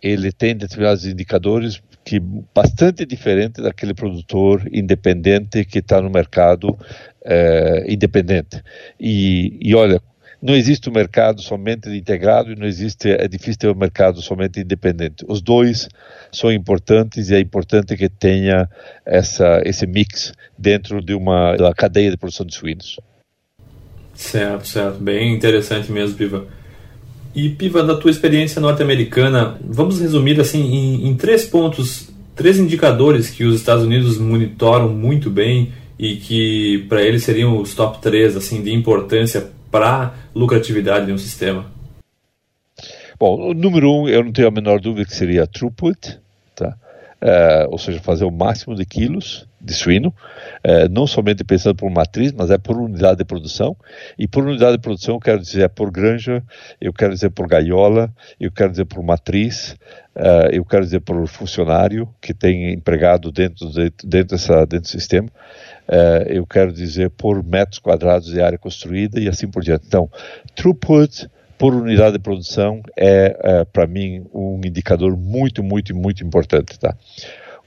ele 0.00 0.30
tem 0.30 0.56
determinados 0.56 1.04
indicadores 1.04 1.82
que 2.04 2.20
bastante 2.54 3.04
diferente 3.04 3.60
daquele 3.60 3.92
produtor 3.92 4.66
independente 4.72 5.64
que 5.64 5.80
está 5.80 6.00
no 6.00 6.10
mercado 6.10 6.78
é, 7.24 7.84
independente. 7.88 8.62
E, 8.98 9.58
e 9.60 9.74
olha, 9.74 10.00
não 10.42 10.54
existe 10.54 10.88
um 10.88 10.92
mercado 10.92 11.42
somente 11.42 11.88
integrado 11.90 12.52
e 12.52 12.56
não 12.56 12.66
existe, 12.66 13.10
é 13.10 13.28
difícil 13.28 13.58
ter 13.58 13.68
um 13.68 13.74
mercado 13.74 14.22
somente 14.22 14.60
independente. 14.60 15.24
Os 15.28 15.42
dois 15.42 15.88
são 16.32 16.50
importantes 16.50 17.28
e 17.28 17.34
é 17.34 17.40
importante 17.40 17.96
que 17.96 18.08
tenha 18.08 18.68
essa, 19.04 19.60
esse 19.64 19.86
mix 19.86 20.32
dentro 20.58 21.02
de 21.02 21.14
uma 21.14 21.56
da 21.56 21.74
cadeia 21.74 22.10
de 22.10 22.16
produção 22.16 22.46
de 22.46 22.54
suínos. 22.54 22.98
Certo, 24.14 24.66
certo. 24.66 24.98
Bem 24.98 25.34
interessante 25.34 25.92
mesmo, 25.92 26.16
Piva. 26.16 26.46
E 27.34 27.50
Piva, 27.50 27.82
da 27.82 27.96
tua 27.96 28.10
experiência 28.10 28.60
norte-americana, 28.60 29.58
vamos 29.62 30.00
resumir 30.00 30.40
assim 30.40 30.60
em, 30.60 31.08
em 31.08 31.16
três 31.16 31.44
pontos, 31.44 32.08
três 32.34 32.58
indicadores 32.58 33.28
que 33.28 33.44
os 33.44 33.56
Estados 33.56 33.84
Unidos 33.84 34.18
monitoram 34.18 34.88
muito 34.88 35.30
bem 35.30 35.72
e 35.98 36.16
que 36.16 36.86
para 36.88 37.02
eles 37.02 37.22
seriam 37.22 37.60
os 37.60 37.74
top 37.74 38.00
3 38.00 38.36
assim 38.36 38.62
de 38.62 38.72
importância 38.72 39.50
para 39.70 40.14
lucratividade 40.34 41.06
de 41.06 41.12
um 41.12 41.18
sistema? 41.18 41.70
Bom, 43.18 43.50
o 43.50 43.54
número 43.54 43.90
um, 43.90 44.08
eu 44.08 44.24
não 44.24 44.32
tenho 44.32 44.48
a 44.48 44.50
menor 44.50 44.80
dúvida 44.80 45.06
que 45.06 45.14
seria 45.14 45.46
throughput, 45.46 46.18
tá? 46.56 46.74
Uh, 47.20 47.70
ou 47.70 47.78
seja, 47.78 48.00
fazer 48.00 48.24
o 48.24 48.30
máximo 48.30 48.74
de 48.74 48.86
quilos 48.86 49.46
de 49.60 49.74
suíno, 49.74 50.08
uh, 50.08 50.88
não 50.90 51.06
somente 51.06 51.44
pensando 51.44 51.74
por 51.74 51.90
matriz, 51.90 52.32
mas 52.32 52.50
é 52.50 52.58
por 52.58 52.76
unidade 52.78 53.18
de 53.18 53.24
produção. 53.24 53.76
E 54.18 54.26
por 54.26 54.44
unidade 54.44 54.72
de 54.72 54.82
produção, 54.82 55.16
eu 55.16 55.20
quero 55.20 55.40
dizer 55.40 55.62
é 55.62 55.68
por 55.68 55.90
granja, 55.90 56.42
eu 56.80 56.92
quero 56.92 57.12
dizer 57.12 57.30
por 57.30 57.46
gaiola, 57.46 58.10
eu 58.38 58.50
quero 58.50 58.70
dizer 58.70 58.86
por 58.86 59.02
matriz, 59.02 59.76
uh, 60.16 60.48
eu 60.50 60.64
quero 60.64 60.84
dizer 60.84 61.00
por 61.00 61.26
funcionário 61.26 62.08
que 62.20 62.32
tem 62.32 62.72
empregado 62.72 63.30
dentro, 63.30 63.70
de, 63.70 63.92
dentro, 64.04 64.36
dessa, 64.36 64.60
dentro 64.66 64.82
do 64.82 64.88
sistema. 64.88 65.28
Uh, 65.88 66.22
eu 66.28 66.46
quero 66.46 66.72
dizer 66.72 67.10
por 67.10 67.42
metros 67.42 67.78
quadrados 67.78 68.28
de 68.30 68.40
área 68.40 68.56
construída 68.56 69.20
e 69.20 69.28
assim 69.28 69.48
por 69.48 69.62
diante. 69.62 69.86
Então, 69.86 70.08
throughput 70.54 71.28
por 71.60 71.74
unidade 71.74 72.14
de 72.14 72.18
produção 72.18 72.80
é, 72.96 73.36
uh, 73.38 73.66
para 73.66 73.86
mim, 73.86 74.24
um 74.32 74.58
indicador 74.64 75.14
muito, 75.14 75.62
muito, 75.62 75.94
muito 75.94 76.24
importante, 76.24 76.78
tá? 76.78 76.96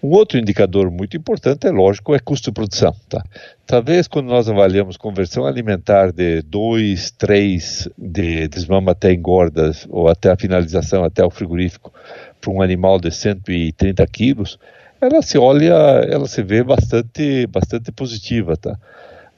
Um 0.03 0.09
outro 0.09 0.37
indicador 0.37 0.91
muito 0.91 1.15
importante, 1.15 1.65
é 1.65 1.71
lógico, 1.71 2.13
é 2.13 2.19
custo 2.19 2.51
de 2.51 2.53
produção. 2.53 2.93
Tá? 3.07 3.23
Talvez 3.65 4.05
quando 4.05 4.27
nós 4.27 4.49
avaliamos 4.49 4.97
conversão 4.97 5.45
alimentar 5.45 6.11
de 6.11 6.41
2, 6.41 7.11
3 7.11 7.87
de 7.97 8.49
desmama 8.49 8.91
até 8.91 9.13
engordas, 9.13 9.87
ou 9.89 10.09
até 10.09 10.29
a 10.29 10.35
finalização, 10.35 11.05
até 11.05 11.23
o 11.23 11.29
frigorífico, 11.29 11.93
para 12.41 12.51
um 12.51 12.61
animal 12.61 12.99
de 12.99 13.11
130 13.11 14.05
quilos, 14.07 14.59
ela 14.99 15.21
se 15.21 15.37
olha, 15.37 15.73
ela 16.09 16.27
se 16.27 16.43
vê 16.43 16.61
bastante, 16.61 17.47
bastante 17.47 17.89
positiva, 17.89 18.57
tá? 18.57 18.77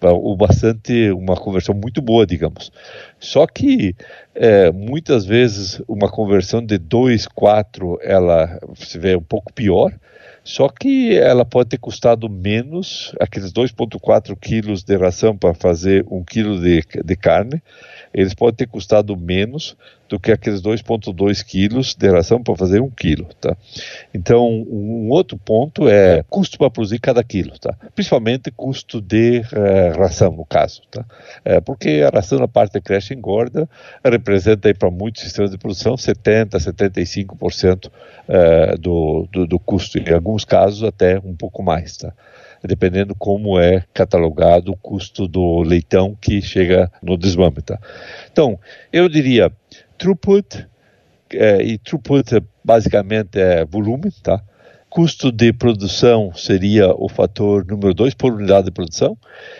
O 0.01 0.35
bastante, 0.35 1.11
uma 1.11 1.35
conversão 1.35 1.73
muito 1.75 2.01
boa, 2.01 2.25
digamos. 2.25 2.71
Só 3.19 3.45
que 3.47 3.95
é, 4.33 4.71
muitas 4.71 5.25
vezes 5.25 5.79
uma 5.87 6.09
conversão 6.09 6.63
de 6.63 6.77
2, 6.79 7.27
4, 7.27 7.99
ela 8.01 8.59
se 8.75 8.97
vê 8.99 9.15
um 9.15 9.21
pouco 9.21 9.53
pior, 9.53 9.93
só 10.45 10.69
que 10.69 11.17
ela 11.17 11.43
pode 11.43 11.69
ter 11.69 11.79
custado 11.79 12.29
menos, 12.29 13.15
aqueles 13.19 13.51
2,4 13.51 14.37
quilos 14.39 14.83
de 14.83 14.95
ração 14.95 15.35
para 15.35 15.55
fazer 15.55 16.05
um 16.07 16.23
quilo 16.23 16.61
de, 16.61 16.83
de 17.03 17.15
carne, 17.15 17.63
eles 18.13 18.35
podem 18.35 18.55
ter 18.55 18.67
custado 18.67 19.17
menos 19.17 19.75
do 20.07 20.19
que 20.19 20.31
aqueles 20.31 20.61
2,2 20.61 21.43
quilos 21.43 21.95
de 21.95 22.09
ração 22.09 22.41
para 22.41 22.55
fazer 22.55 22.79
um 22.79 22.89
quilo, 22.89 23.27
tá? 23.41 23.57
Então, 24.13 24.47
um 24.47 25.09
outro 25.09 25.37
ponto 25.37 25.89
é 25.89 26.23
custo 26.29 26.57
para 26.57 26.69
produzir 26.69 26.99
cada 26.99 27.23
quilo, 27.23 27.57
tá? 27.59 27.75
Principalmente 27.93 28.51
custo 28.51 29.01
de 29.01 29.41
eh, 29.51 29.93
ração, 29.97 30.31
no 30.31 30.45
caso, 30.45 30.83
tá? 30.91 31.03
É, 31.43 31.59
porque 31.59 32.03
a 32.05 32.15
ração 32.15 32.39
na 32.39 32.47
parte 32.47 32.73
de 32.73 32.81
creche 32.81 33.13
engorda 33.13 33.67
representa 34.03 34.71
para 34.73 34.91
muitos 34.91 35.23
sistemas 35.23 35.51
de 35.51 35.57
produção 35.57 35.97
70, 35.97 36.57
75% 36.57 37.91
eh, 38.27 38.75
do, 38.77 39.27
do, 39.31 39.47
do 39.47 39.59
custo, 39.59 39.97
em 39.97 40.13
alguns 40.13 40.34
casos 40.43 40.83
até 40.83 41.19
um 41.19 41.35
pouco 41.35 41.63
mais, 41.63 41.97
tá? 41.97 42.11
dependendo 42.63 43.13
como 43.15 43.59
é 43.59 43.83
catalogado 43.93 44.71
o 44.71 44.77
custo 44.77 45.27
do 45.27 45.61
leitão 45.61 46.17
que 46.19 46.41
chega 46.41 46.91
no 47.01 47.17
desmame. 47.17 47.61
Tá? 47.61 47.79
Então, 48.31 48.59
eu 48.91 49.07
diria 49.07 49.51
throughput, 49.97 50.67
é, 51.31 51.61
e 51.61 51.77
throughput 51.77 52.43
basicamente 52.63 53.39
é 53.39 53.63
volume, 53.65 54.11
tá? 54.23 54.41
Custo 54.95 55.29
de 55.29 55.51
produção 55.51 56.31
seria 56.33 56.95
o 56.95 57.09
fator 57.09 57.65
número 57.65 57.93
dois 57.93 58.13
por 58.13 58.31
unidade 58.31 58.67
de 58.67 58.71
produção 58.71 59.17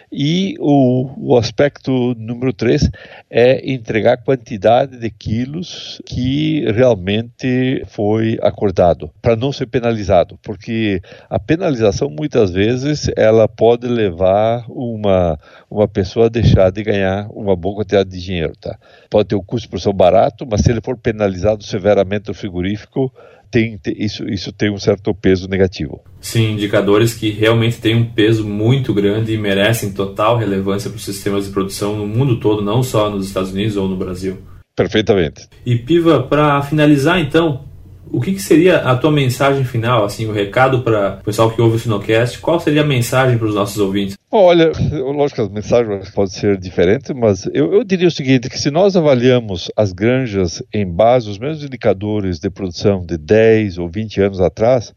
e 0.10 0.56
o, 0.62 1.10
o 1.18 1.38
aspecto 1.38 2.16
número 2.18 2.54
três 2.54 2.90
é 3.30 3.70
entregar 3.70 4.14
a 4.14 4.18
quantidade 4.18 4.98
de 4.98 5.10
quilos 5.10 6.02
que 6.06 6.64
realmente 6.72 7.84
foi 7.88 8.40
acordado 8.42 9.12
para 9.22 9.36
não 9.36 9.52
ser 9.52 9.66
penalizado, 9.66 10.40
porque 10.42 11.02
a 11.30 11.38
penalização 11.38 12.10
muitas 12.10 12.52
vezes 12.52 13.12
ela 13.18 13.46
pode 13.46 13.90
levar 13.90 14.64
uma 14.70 15.38
uma 15.70 15.86
pessoa 15.86 16.28
a 16.28 16.30
deixar 16.30 16.72
de 16.72 16.82
ganhar 16.82 17.28
uma 17.30 17.58
boa 17.58 17.76
quantidade 17.76 18.10
de 18.10 18.22
dinheiro, 18.22 18.54
tá? 18.56 18.80
Pode 19.10 19.28
ter 19.28 19.36
o 19.36 19.44
custo 19.44 19.66
de 19.66 19.70
produção 19.70 19.92
barato, 19.92 20.48
mas 20.50 20.62
se 20.62 20.72
ele 20.72 20.80
for 20.80 20.98
penalizado 20.98 21.62
severamente 21.62 22.30
no 22.30 22.34
frigorífico 22.34 23.12
tem, 23.50 23.80
isso, 23.98 24.28
isso 24.28 24.52
tem 24.52 24.72
um 24.72 24.78
certo 24.78 25.14
peso 25.14 25.48
negativo. 25.48 26.02
Sim, 26.20 26.54
indicadores 26.54 27.14
que 27.14 27.30
realmente 27.30 27.80
têm 27.80 27.96
um 27.96 28.06
peso 28.06 28.48
muito 28.48 28.94
grande 28.94 29.34
e 29.34 29.38
merecem 29.38 29.92
total 29.92 30.38
relevância 30.38 30.90
para 30.90 30.98
os 30.98 31.06
sistemas 31.06 31.46
de 31.46 31.52
produção 31.52 31.96
no 31.96 32.08
mundo 32.08 32.40
todo, 32.40 32.62
não 32.62 32.82
só 32.82 33.10
nos 33.10 33.28
Estados 33.28 33.52
Unidos 33.52 33.78
ou 33.78 33.88
no 33.88 33.96
Brasil. 33.96 34.38
Perfeitamente. 34.76 35.48
E 35.66 35.78
Piva, 35.78 36.24
para 36.24 36.62
finalizar 36.62 37.20
então, 37.20 37.64
o 38.16 38.22
que, 38.22 38.34
que, 38.34 38.42
seria 38.42 38.78
a 38.78 38.96
tua 38.96 39.12
mensagem 39.12 39.66
final, 39.66 40.06
assim, 40.06 40.26
o 40.26 40.32
recado 40.32 40.82
para 40.82 41.20
o 41.22 41.26
pessoal 41.26 41.52
que 41.52 41.62
ouve 41.62 41.76
o 41.76 41.80
Sinocast? 41.80 42.40
Qual 42.40 42.60
seria 42.60 42.82
a 42.82 42.86
mensagem 42.86 43.38
para 43.38 43.48
os 43.48 43.56
nossos 43.56 43.78
ouvintes? 43.78 44.18
Olha, 44.32 44.72
lógico 44.92 45.36
que 45.36 45.42
as 45.42 45.50
mensagens 45.50 46.10
podem 46.12 46.32
ser 46.32 46.58
diferentes, 46.58 47.12
mas 47.14 47.46
eu, 47.54 47.74
eu, 47.74 47.84
diria 47.84 48.08
o 48.08 48.12
seguinte, 48.12 48.50
que 48.50 48.58
se 48.58 48.72
nós 48.72 48.96
avaliamos 48.96 49.70
as 49.76 49.92
granjas 49.92 50.64
em 50.74 50.90
base 50.90 51.28
aos 51.28 51.38
mesmos 51.38 51.66
indicadores 51.66 52.40
de 52.40 52.50
produção 52.50 53.06
de 53.06 53.18
10 53.18 53.80
ou 53.80 53.90
20 53.90 54.22
anos 54.22 54.40
atrás, 54.40 54.94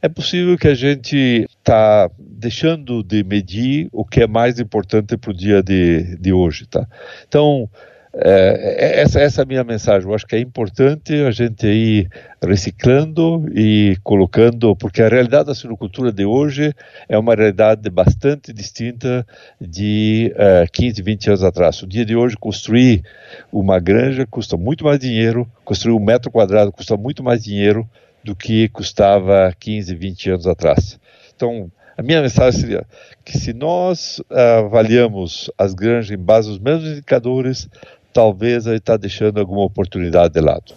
é 0.00 0.08
possível 0.08 0.56
que 0.56 0.68
a 0.68 0.74
gente 0.74 1.46
está 1.58 2.08
deixando 2.18 3.02
de 3.02 3.24
medir 3.24 3.88
o 3.92 4.04
que 4.04 4.22
é 4.22 4.26
mais 4.26 4.60
importante 4.60 5.16
para 5.16 5.30
o 5.30 5.34
dia 5.34 5.62
de, 5.62 6.16
de 6.16 6.32
hoje, 6.32 6.66
tá? 6.66 6.86
Então, 7.26 7.68
é, 8.14 9.00
essa, 9.00 9.20
essa 9.20 9.40
é 9.40 9.44
a 9.44 9.46
minha 9.46 9.64
mensagem. 9.64 10.06
Eu 10.06 10.14
acho 10.14 10.26
que 10.26 10.36
é 10.36 10.38
importante 10.38 11.14
a 11.14 11.30
gente 11.30 11.66
ir 11.66 12.10
reciclando 12.42 13.46
e 13.54 13.96
colocando, 14.02 14.76
porque 14.76 15.00
a 15.00 15.08
realidade 15.08 15.46
da 15.46 15.54
suinocultura 15.54 16.12
de 16.12 16.24
hoje 16.24 16.74
é 17.08 17.18
uma 17.18 17.34
realidade 17.34 17.88
bastante 17.88 18.52
distinta 18.52 19.26
de 19.58 20.34
uh, 20.34 20.70
15, 20.70 21.02
20 21.02 21.26
anos 21.28 21.42
atrás. 21.42 21.82
O 21.82 21.86
dia 21.86 22.04
de 22.04 22.14
hoje, 22.14 22.36
construir 22.36 23.02
uma 23.50 23.78
granja 23.78 24.26
custa 24.26 24.56
muito 24.56 24.84
mais 24.84 24.98
dinheiro, 24.98 25.50
construir 25.64 25.94
um 25.94 26.04
metro 26.04 26.30
quadrado 26.30 26.70
custa 26.70 26.96
muito 26.96 27.22
mais 27.22 27.42
dinheiro 27.42 27.88
do 28.22 28.36
que 28.36 28.68
custava 28.68 29.52
15, 29.58 29.94
20 29.94 30.30
anos 30.30 30.46
atrás. 30.46 31.00
Então, 31.34 31.70
a 31.96 32.02
minha 32.02 32.22
mensagem 32.22 32.60
seria 32.60 32.86
que 33.24 33.38
se 33.38 33.52
nós 33.52 34.18
uh, 34.30 34.64
avaliamos 34.66 35.50
as 35.58 35.74
granjas 35.74 36.10
em 36.10 36.22
base 36.22 36.48
aos 36.48 36.58
mesmos 36.58 36.90
indicadores, 36.90 37.68
talvez 38.12 38.66
ele 38.66 38.76
está 38.76 38.96
deixando 38.96 39.38
alguma 39.38 39.64
oportunidade 39.64 40.34
de 40.34 40.40
lado. 40.40 40.74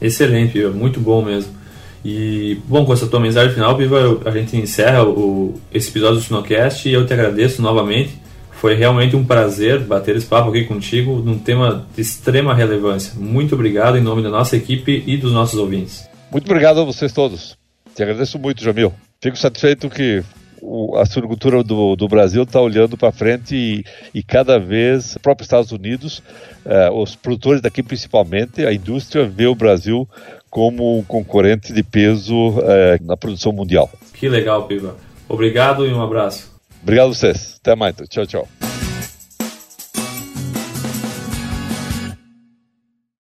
Excelente, 0.00 0.58
muito 0.66 1.00
bom 1.00 1.22
mesmo. 1.22 1.52
E, 2.04 2.58
bom, 2.66 2.84
com 2.84 2.92
essa 2.92 3.06
tua 3.06 3.20
mensagem 3.20 3.54
final, 3.54 3.78
a 4.24 4.30
gente 4.32 4.56
encerra 4.56 5.04
o, 5.04 5.54
esse 5.72 5.90
episódio 5.90 6.16
do 6.16 6.22
Sinocast 6.22 6.88
e 6.88 6.92
eu 6.92 7.06
te 7.06 7.12
agradeço 7.12 7.62
novamente. 7.62 8.20
Foi 8.50 8.74
realmente 8.74 9.14
um 9.14 9.24
prazer 9.24 9.80
bater 9.80 10.16
esse 10.16 10.26
papo 10.26 10.50
aqui 10.50 10.64
contigo 10.64 11.18
num 11.18 11.38
tema 11.38 11.86
de 11.94 12.02
extrema 12.02 12.54
relevância. 12.54 13.12
Muito 13.16 13.54
obrigado 13.54 13.96
em 13.96 14.00
nome 14.00 14.22
da 14.22 14.30
nossa 14.30 14.56
equipe 14.56 15.02
e 15.06 15.16
dos 15.16 15.32
nossos 15.32 15.58
ouvintes. 15.58 16.08
Muito 16.30 16.44
obrigado 16.46 16.80
a 16.80 16.84
vocês 16.84 17.12
todos. 17.12 17.56
Te 17.94 18.02
agradeço 18.02 18.38
muito, 18.38 18.62
Jamil. 18.62 18.92
Fico 19.20 19.36
satisfeito 19.36 19.88
que 19.90 20.22
a 20.96 21.04
suinocultura 21.04 21.62
do, 21.62 21.96
do 21.96 22.08
Brasil 22.08 22.42
está 22.42 22.60
olhando 22.60 22.96
para 22.96 23.12
frente 23.12 23.54
e, 23.54 23.84
e, 24.14 24.22
cada 24.22 24.58
vez, 24.58 25.18
próprios 25.18 25.46
Estados 25.46 25.72
Unidos, 25.72 26.22
eh, 26.64 26.90
os 26.90 27.16
produtores 27.16 27.60
daqui 27.60 27.82
principalmente, 27.82 28.64
a 28.64 28.72
indústria 28.72 29.24
vê 29.26 29.46
o 29.46 29.54
Brasil 29.54 30.08
como 30.48 30.98
um 30.98 31.02
concorrente 31.02 31.72
de 31.72 31.82
peso 31.82 32.54
eh, 32.62 32.98
na 33.02 33.16
produção 33.16 33.52
mundial. 33.52 33.90
Que 34.14 34.28
legal, 34.28 34.66
Piva. 34.66 34.96
Obrigado 35.28 35.86
e 35.86 35.92
um 35.92 36.02
abraço. 36.02 36.52
Obrigado 36.82 37.06
a 37.06 37.14
vocês. 37.14 37.56
Até 37.60 37.74
mais. 37.74 37.96
Tchau, 38.08 38.26
tchau. 38.26 38.71